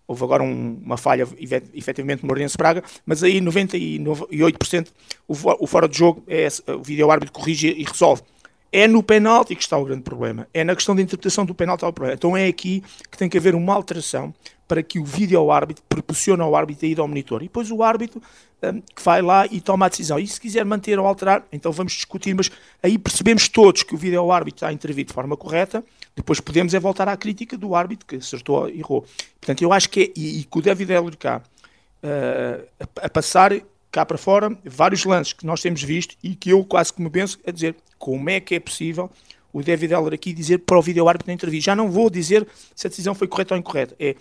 [0.06, 1.26] Houve agora um, uma falha,
[1.74, 4.88] efetivamente, no Moreirense Braga, mas aí 98%
[5.26, 8.22] o, o fora de jogo, é, o vídeo árbitro corrige e resolve.
[8.70, 10.48] É no penalti que está o grande problema.
[10.52, 12.16] É na questão da interpretação do penalti ao problema.
[12.16, 14.34] Então é aqui que tem que haver uma alteração
[14.66, 17.42] para que o vídeo árbitro proporcione ao árbitro a ir ao monitor.
[17.42, 18.20] E depois o árbitro
[18.64, 20.18] um, que vai lá e toma a decisão.
[20.18, 22.50] E se quiser manter ou alterar, então vamos discutir, mas
[22.82, 26.74] aí percebemos todos que o vídeo árbitro está a intervir de forma correta, depois podemos
[26.74, 29.04] é voltar à crítica do árbitro que acertou e errou.
[29.40, 31.42] Portanto, eu acho que é, e, e o David Heller cá,
[32.02, 33.52] uh, a, a, passar
[33.90, 37.10] cá para fora, vários lances que nós temos visto e que eu quase que me
[37.10, 39.10] penso a dizer como é que é possível
[39.52, 41.60] o David Heller aqui dizer para o vídeo árbitro não intervir.
[41.60, 43.94] Já não vou dizer se a decisão foi correta ou incorreta.
[44.00, 44.16] É,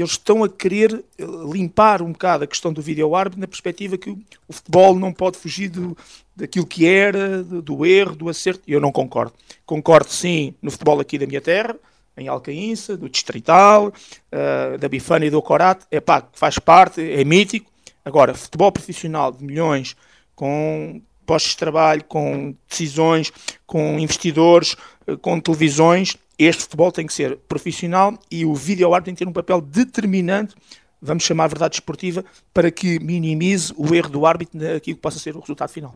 [0.00, 3.98] eles estão a querer eh, limpar um bocado a questão do vídeo árbitro na perspectiva
[3.98, 5.96] que o futebol não pode fugir do,
[6.36, 8.62] daquilo que era, do, erro, do acerto.
[8.66, 9.32] Eu não concordo.
[9.66, 11.76] Concordo sim no futebol aqui da minha terra,
[12.16, 15.86] em Alcaínça, do Distrital, uh, da Bifana e do Corate.
[15.90, 17.70] É pá, faz parte, é mítico.
[18.04, 19.96] Agora, futebol profissional de milhões,
[20.34, 23.30] com postos de trabalho, com decisões,
[23.66, 29.06] com investidores, eh, com televisões, este futebol tem que ser profissional e o vídeo árbitro
[29.06, 30.54] tem que ter um papel determinante,
[31.02, 32.24] vamos chamar a verdade esportiva,
[32.54, 35.94] para que minimize o erro do árbitro naquilo que possa ser o resultado final.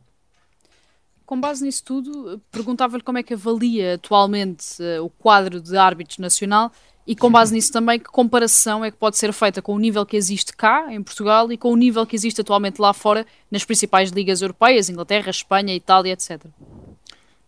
[1.25, 6.19] Com base nisso tudo, perguntava-lhe como é que avalia atualmente uh, o quadro de árbitros
[6.19, 6.73] nacional
[7.07, 10.07] e com base nisso também, que comparação é que pode ser feita com o nível
[10.07, 13.65] que existe cá, em Portugal, e com o nível que existe atualmente lá fora, nas
[13.65, 16.47] principais ligas europeias, Inglaterra, Espanha, Itália, etc.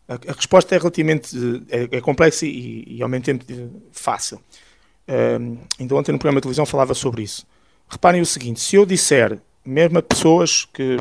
[0.09, 1.37] A, a resposta é relativamente
[1.69, 3.45] é, é complexa e, e, ao mesmo tempo
[3.93, 4.41] fácil.
[5.09, 7.47] Um, ainda ontem no programa de televisão falava sobre isso.
[7.89, 10.99] Reparem o seguinte: se eu disser, mesmo a pessoas que,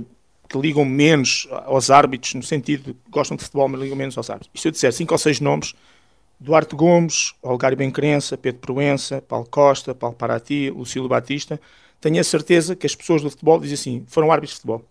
[0.47, 4.29] que ligam menos aos árbitros, no sentido de gostam de futebol, mas ligam menos aos
[4.29, 5.73] árbitros, e se eu disser cinco ou seis nomes,
[6.39, 11.59] Duarte Gomes, Olgário Bencrença, Pedro Proença, Paulo Costa, Paulo Paraty, Lucílio Batista,
[12.01, 14.85] tenho a certeza que as pessoas do futebol dizem assim: foram árbitros de futebol.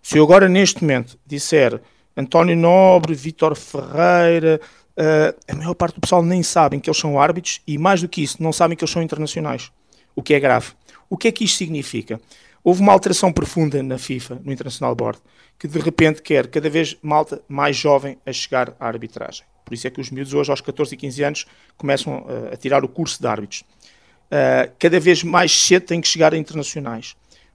[0.00, 1.80] Se eu agora, neste momento, disser
[2.16, 4.60] António Nobre, Vítor Ferreira,
[4.96, 8.08] uh, a maior parte do pessoal nem sabem que eles são árbitros e, mais do
[8.08, 9.72] que isso, não sabem que eles são internacionais,
[10.14, 10.72] o que é grave.
[11.10, 12.20] O que é que isto significa?
[12.62, 15.20] Houve uma alteração profunda na FIFA, no International Board,
[15.58, 19.44] que de repente quer cada vez malta mais jovem a chegar à arbitragem.
[19.64, 21.46] Por isso é que os miúdos hoje, aos 14 e 15 anos,
[21.76, 23.60] começam uh, a tirar o curso de árbitros.
[23.60, 27.14] Uh, cada vez mais cedo têm que chegar a internacionais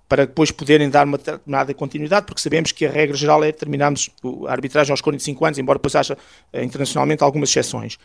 [0.10, 4.10] para depois poderem dar uma determinada continuidade, porque sabemos que a regra geral é terminarmos
[4.48, 6.17] a arbitragem aos 45 anos, embora depois haja
[6.52, 7.98] eh, internacionalmente algumas exceções.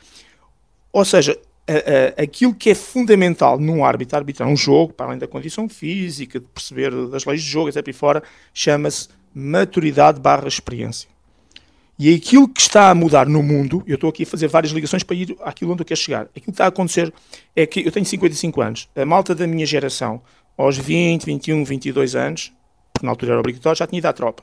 [0.93, 1.37] Ou seja,
[2.17, 6.47] aquilo que é fundamental num árbitro arbitrar um jogo, para além da condição física, de
[6.47, 7.88] perceber das leis de jogo, etc.
[7.88, 11.09] e fora, chama-se maturidade barra experiência.
[11.98, 15.02] E aquilo que está a mudar no mundo, eu estou aqui a fazer várias ligações
[15.02, 16.23] para ir àquilo onde eu quero chegar.
[16.23, 17.13] Aquilo que está a acontecer
[17.55, 20.21] é que eu tenho 55 anos, a malta da minha geração
[20.57, 22.52] aos 20, 21, 22 anos,
[22.92, 24.42] porque na altura era obrigatório, já tinha ido à tropa.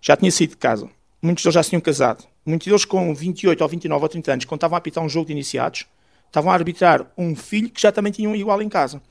[0.00, 0.88] Já tinha saído de casa.
[1.22, 2.24] Muitos deles já se tinham casado.
[2.44, 5.26] Muitos deles com 28 ou 29 ou 30 anos, quando estavam a apitar um jogo
[5.26, 5.86] de iniciados,
[6.26, 9.02] estavam a arbitrar um filho que já também tinham igual em casa.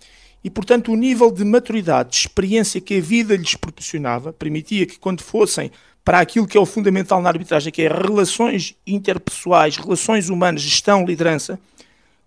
[0.43, 4.97] E, portanto, o nível de maturidade, de experiência que a vida lhes proporcionava, permitia que,
[4.97, 5.69] quando fossem
[6.03, 11.05] para aquilo que é o fundamental na arbitragem, que é relações interpessoais, relações humanas, gestão,
[11.05, 11.59] liderança,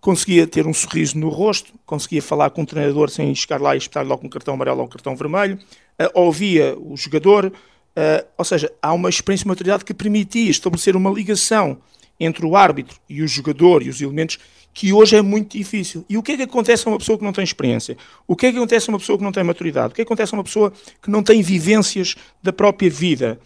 [0.03, 3.77] conseguia ter um sorriso no rosto, conseguia falar com o treinador sem chegar lá e
[3.77, 8.43] espetar logo um cartão amarelo ou um cartão vermelho, uh, ouvia o jogador, uh, ou
[8.43, 11.77] seja, há uma experiência de maturidade que permitia estabelecer uma ligação
[12.19, 14.39] entre o árbitro e o jogador e os elementos
[14.73, 16.03] que hoje é muito difícil.
[16.09, 17.95] E o que é que acontece a uma pessoa que não tem experiência?
[18.27, 19.93] O que é que acontece a uma pessoa que não tem maturidade?
[19.93, 23.39] O que é que acontece a uma pessoa que não tem vivências da própria vida?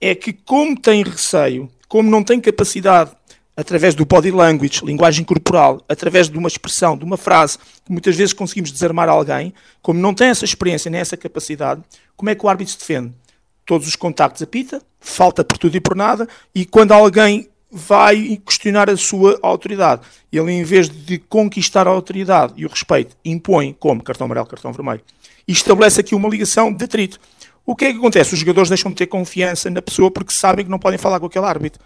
[0.00, 3.12] É que, como tem receio, como não tem capacidade,
[3.56, 8.16] através do body language, linguagem corporal, através de uma expressão, de uma frase, que muitas
[8.16, 11.82] vezes conseguimos desarmar alguém, como não tem essa experiência nem essa capacidade,
[12.16, 13.12] como é que o árbitro se defende?
[13.66, 18.90] Todos os contactos apita, falta por tudo e por nada, e quando alguém vai questionar
[18.90, 20.02] a sua autoridade.
[20.32, 24.72] Ele, em vez de conquistar a autoridade e o respeito, impõe como cartão amarelo, cartão
[24.72, 25.02] vermelho.
[25.46, 27.20] E estabelece aqui uma ligação de atrito.
[27.64, 28.34] O que é que acontece?
[28.34, 31.26] Os jogadores deixam de ter confiança na pessoa porque sabem que não podem falar com
[31.26, 31.80] aquele árbitro.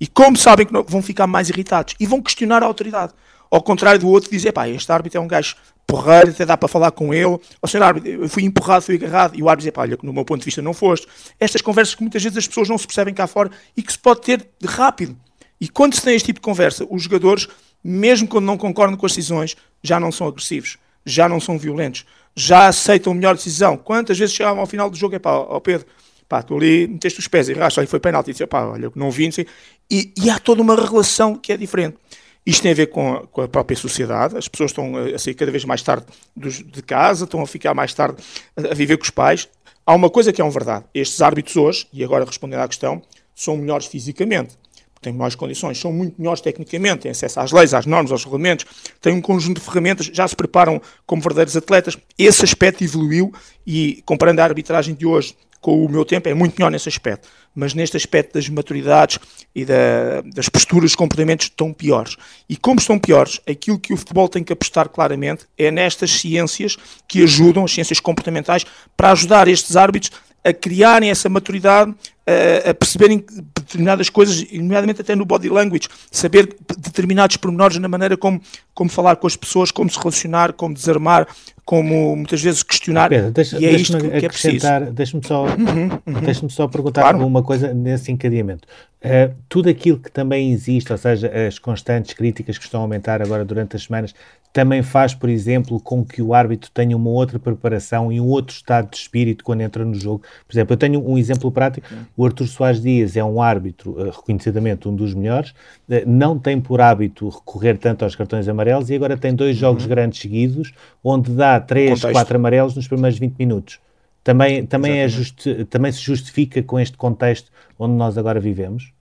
[0.00, 3.12] E como sabem que não, vão ficar mais irritados e vão questionar a autoridade.
[3.50, 5.54] Ao contrário do outro dizer, pá, este árbitro é um gajo
[5.86, 7.38] porreiro, até dá para falar com ele.
[7.62, 9.38] Ou senhor árbitro, eu fui empurrado, fui agarrado.
[9.38, 11.06] E o árbitro diz, pá, olha, no meu ponto de vista não foste.
[11.38, 13.98] Estas conversas que muitas vezes as pessoas não se percebem cá fora e que se
[13.98, 15.16] pode ter de rápido.
[15.60, 17.48] E quando se tem este tipo de conversa, os jogadores,
[17.82, 22.04] mesmo quando não concordam com as decisões, já não são agressivos, já não são violentos,
[22.34, 23.76] já aceitam melhor decisão.
[23.76, 25.86] Quantas vezes chegavam ao final do jogo, é pá, ó Pedro,
[26.34, 28.90] pá, tu ali meteste os pés e racha, aí foi penalti, e disse, pá, olha,
[28.96, 29.46] não vi, não sei.
[29.88, 31.96] E, e há toda uma relação que é diferente.
[32.44, 35.34] Isto tem a ver com a, com a, própria sociedade, as pessoas estão a sair
[35.34, 36.06] cada vez mais tarde
[36.36, 38.20] dos, de casa, estão a ficar mais tarde
[38.56, 39.48] a, a, viver com os pais.
[39.86, 43.00] Há uma coisa que é uma verdade: estes árbitros hoje, e agora respondendo à questão,
[43.34, 44.58] são melhores fisicamente,
[45.00, 48.66] têm melhores condições, são muito melhores tecnicamente, têm acesso às leis, às normas, aos regulamentos,
[49.00, 51.96] têm um conjunto de ferramentas, já se preparam como verdadeiros atletas.
[52.18, 53.32] Esse aspecto evoluiu
[53.64, 57.26] e, comparando a arbitragem de hoje com o meu tempo, é muito melhor nesse aspecto.
[57.54, 59.18] Mas neste aspecto das maturidades
[59.54, 62.16] e da, das posturas, dos comportamentos, estão piores.
[62.46, 66.76] E como estão piores, aquilo que o futebol tem que apostar claramente é nestas ciências
[67.08, 70.12] que ajudam, as ciências comportamentais, para ajudar estes árbitros
[70.44, 71.94] a criarem essa maturidade,
[72.26, 73.24] a, a perceberem
[73.54, 78.40] determinadas coisas, nomeadamente até no body language, saber determinados pormenores na maneira como,
[78.74, 81.26] como falar com as pessoas, como se relacionar, como desarmar,
[81.64, 83.08] como muitas vezes questionar.
[83.08, 84.66] Pedro, deixa, e é isto que, que é preciso.
[84.92, 86.20] Deixa-me só, uhum, uhum.
[86.20, 87.26] deixa só perguntar claro.
[87.26, 88.68] uma coisa nesse encadeamento.
[89.02, 93.20] Uh, tudo aquilo que também existe, ou seja, as constantes críticas que estão a aumentar
[93.20, 94.14] agora durante as semanas,
[94.54, 98.54] também faz, por exemplo, com que o árbitro tenha uma outra preparação e um outro
[98.54, 100.22] estado de espírito quando entra no jogo.
[100.46, 101.88] Por exemplo, eu tenho um exemplo prático.
[102.16, 106.60] O Artur Soares Dias é um árbitro, uh, reconhecidamente um dos melhores, uh, não tem
[106.60, 109.88] por hábito recorrer tanto aos cartões amarelos e agora tem dois jogos uhum.
[109.88, 113.80] grandes seguidos, onde dá três, quatro amarelos nos primeiros 20 minutos.
[114.22, 118.92] Também, também, é justi também se justifica com este contexto onde nós agora vivemos?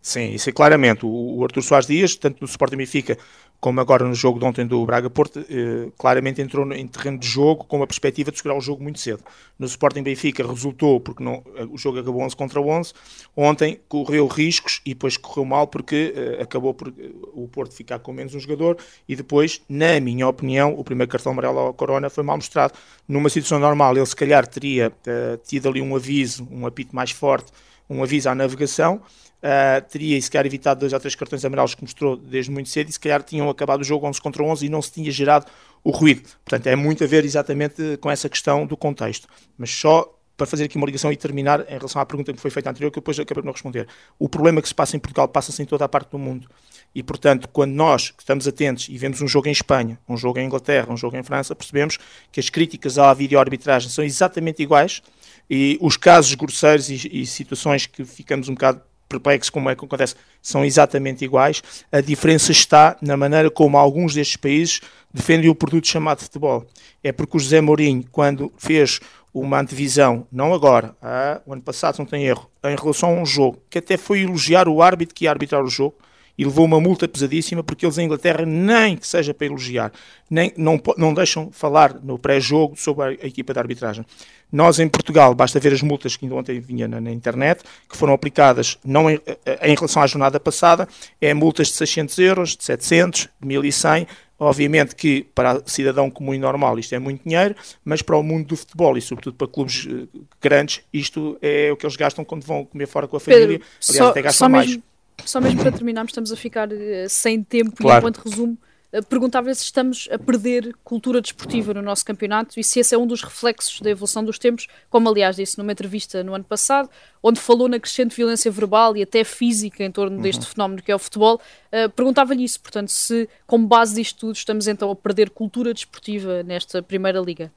[0.00, 1.04] Sim, isso é claramente.
[1.04, 3.18] O, o Artur Soares Dias, tanto no Sporting Benfica
[3.60, 7.28] como agora no jogo de ontem do Braga Porto, eh, claramente entrou em terreno de
[7.28, 9.22] jogo com a perspectiva de segurar o jogo muito cedo.
[9.58, 12.94] No Sporting Benfica resultou porque não, eh, o jogo acabou 11 contra 11.
[13.36, 17.98] Ontem correu riscos e depois correu mal porque eh, acabou por eh, o Porto ficar
[17.98, 22.08] com menos um jogador e depois, na minha opinião, o primeiro cartão amarelo ao Corona
[22.08, 22.72] foi mal mostrado.
[23.06, 27.10] Numa situação normal, ele se calhar teria eh, tido ali um aviso, um apito mais
[27.10, 27.52] forte,
[27.90, 29.02] um aviso à navegação
[29.42, 32.90] Uh, teria se calhar evitado dois ou três cartões amarelos que mostrou desde muito cedo
[32.90, 35.46] e se calhar tinham acabado o jogo 11 contra 11 e não se tinha gerado
[35.82, 36.28] o ruído.
[36.44, 39.26] Portanto, é muito a ver exatamente com essa questão do contexto.
[39.56, 42.50] Mas só para fazer aqui uma ligação e terminar em relação à pergunta que foi
[42.50, 43.86] feita anterior, que eu depois acabei de não responder.
[44.18, 46.48] O problema que se passa em Portugal passa-se em toda a parte do mundo.
[46.94, 50.46] E, portanto, quando nós estamos atentos e vemos um jogo em Espanha, um jogo em
[50.46, 51.98] Inglaterra, um jogo em França, percebemos
[52.32, 55.02] que as críticas à vídeo-arbitragem são exatamente iguais
[55.48, 58.80] e os casos grosseiros e, e situações que ficamos um bocado
[59.10, 61.62] perplexos como é que acontece, são exatamente iguais.
[61.90, 64.80] A diferença está na maneira como alguns destes países
[65.12, 66.64] defendem o produto chamado futebol.
[67.02, 69.00] É porque o José Mourinho, quando fez
[69.34, 73.26] uma antevisão, não agora, ah, o ano passado, não tem erro, em relação a um
[73.26, 75.96] jogo, que até foi elogiar o árbitro que ia arbitrar o jogo,
[76.40, 79.92] e levou uma multa pesadíssima porque eles em Inglaterra nem que seja para elogiar,
[80.30, 84.06] nem não, não deixam falar no pré-jogo sobre a, equipa de arbitragem.
[84.50, 87.94] Nós em Portugal, basta ver as multas que ainda ontem vinha na, na internet, que
[87.94, 89.20] foram aplicadas não em,
[89.60, 90.88] em, relação à jornada passada,
[91.20, 94.06] é multas de 600 euros, de 700, de 1100,
[94.42, 98.22] Obviamente que para o cidadão comum e normal isto é muito dinheiro, mas para o
[98.22, 100.06] mundo do futebol e sobretudo para clubes eh,
[100.40, 103.58] grandes, isto é o que eles gastam quando vão comer fora com a família.
[103.58, 104.68] Pedro, Aliás, só, até gastam mais.
[104.68, 104.82] Mesmo,
[105.24, 106.76] só mesmo para terminarmos, estamos a ficar uh,
[107.08, 107.96] sem tempo claro.
[107.96, 108.58] e enquanto resumo,
[108.92, 112.98] Uh, Perguntava se estamos a perder cultura desportiva no nosso campeonato e se esse é
[112.98, 116.90] um dos reflexos da evolução dos tempos, como aliás disse numa entrevista no ano passado,
[117.22, 120.46] onde falou na crescente violência verbal e até física em torno deste uhum.
[120.46, 121.40] fenómeno que é o futebol.
[121.72, 126.42] Uh, Perguntava-lhe isso, portanto, se como base disto tudo estamos então a perder cultura desportiva
[126.42, 127.52] nesta primeira liga.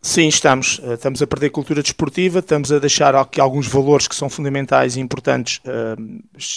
[0.00, 0.80] Sim, estamos.
[0.84, 4.96] Eh, estamos a perder cultura desportiva, estamos a deixar aqui alguns valores que são fundamentais
[4.96, 5.96] e importantes, eh,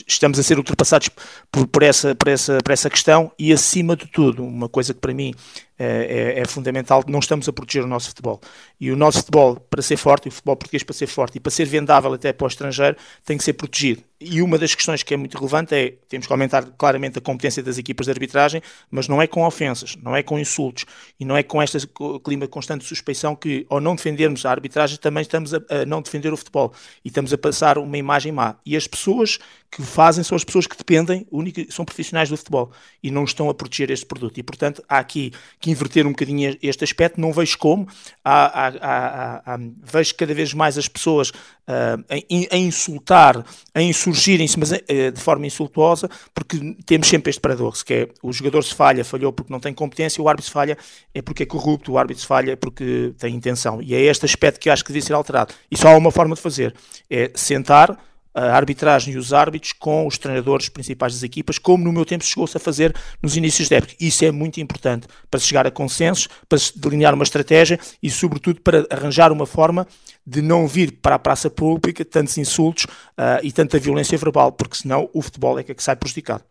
[0.07, 1.09] estamos a ser ultrapassados
[1.51, 4.99] por, por, essa, por, essa, por essa questão e, acima de tudo, uma coisa que
[4.99, 5.33] para mim
[5.83, 8.39] é, é, é, fundamental, não estamos a proteger o nosso futebol.
[8.79, 11.49] E o nosso futebol, para ser forte, o futebol português para ser forte e para
[11.49, 14.03] ser vendável até para o estrangeiro, tem que ser protegido.
[14.19, 17.63] E uma das questões que é muito relevante é, temos que aumentar claramente a competência
[17.63, 18.61] das equipas de arbitragem,
[18.91, 20.85] mas não é com ofensas, não é com insultos
[21.19, 21.79] e não é com este
[22.23, 26.03] clima de constante suspeição que, ao não defendermos a arbitragem, também estamos a, a não
[26.03, 26.71] defender o futebol
[27.03, 28.57] e estamos a passar uma imagem má.
[28.63, 29.39] E as pessoas
[29.71, 31.25] que fazem são as pessoas que dependem,
[31.69, 34.37] são profissionais do futebol e não estão a proteger este produto.
[34.37, 37.87] E, portanto, há aqui que inverter um bocadinho este aspecto, não vejo como.
[38.23, 44.59] Há, há, há, vejo cada vez mais as pessoas uh, a, a, insultar, a insurgirem-se,
[44.59, 48.75] mas uh, de forma insultuosa, porque temos sempre este paradoxo, que é o jogador se
[48.75, 50.77] falha, falhou porque não tem competência, o árbitro se falha
[51.13, 53.81] é porque é corrupto, o árbitro se falha porque tem intenção.
[53.81, 55.53] E é este aspecto que acho que devia ser alterado.
[55.71, 56.75] E só há uma forma de fazer,
[57.09, 61.91] é sentar a arbitragem e os árbitros com os treinadores principais das equipas, como no
[61.91, 63.93] meu tempo chegou-se a fazer nos inícios da época.
[63.99, 68.85] Isso é muito importante para chegar a consensos, para delinear uma estratégia e, sobretudo, para
[68.89, 69.87] arranjar uma forma
[70.25, 74.77] de não vir para a praça pública tantos insultos uh, e tanta violência verbal, porque
[74.77, 76.43] senão o futebol é que, é que sai prejudicado.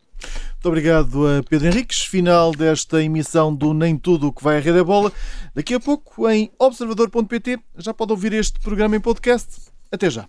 [0.55, 2.03] Muito obrigado a Pedro Henriques.
[2.03, 5.11] Final desta emissão do Nem Tudo o que vai à Rede da Bola.
[5.55, 9.49] Daqui a pouco, em observador.pt, já pode ouvir este programa em podcast.
[9.91, 10.29] Até já.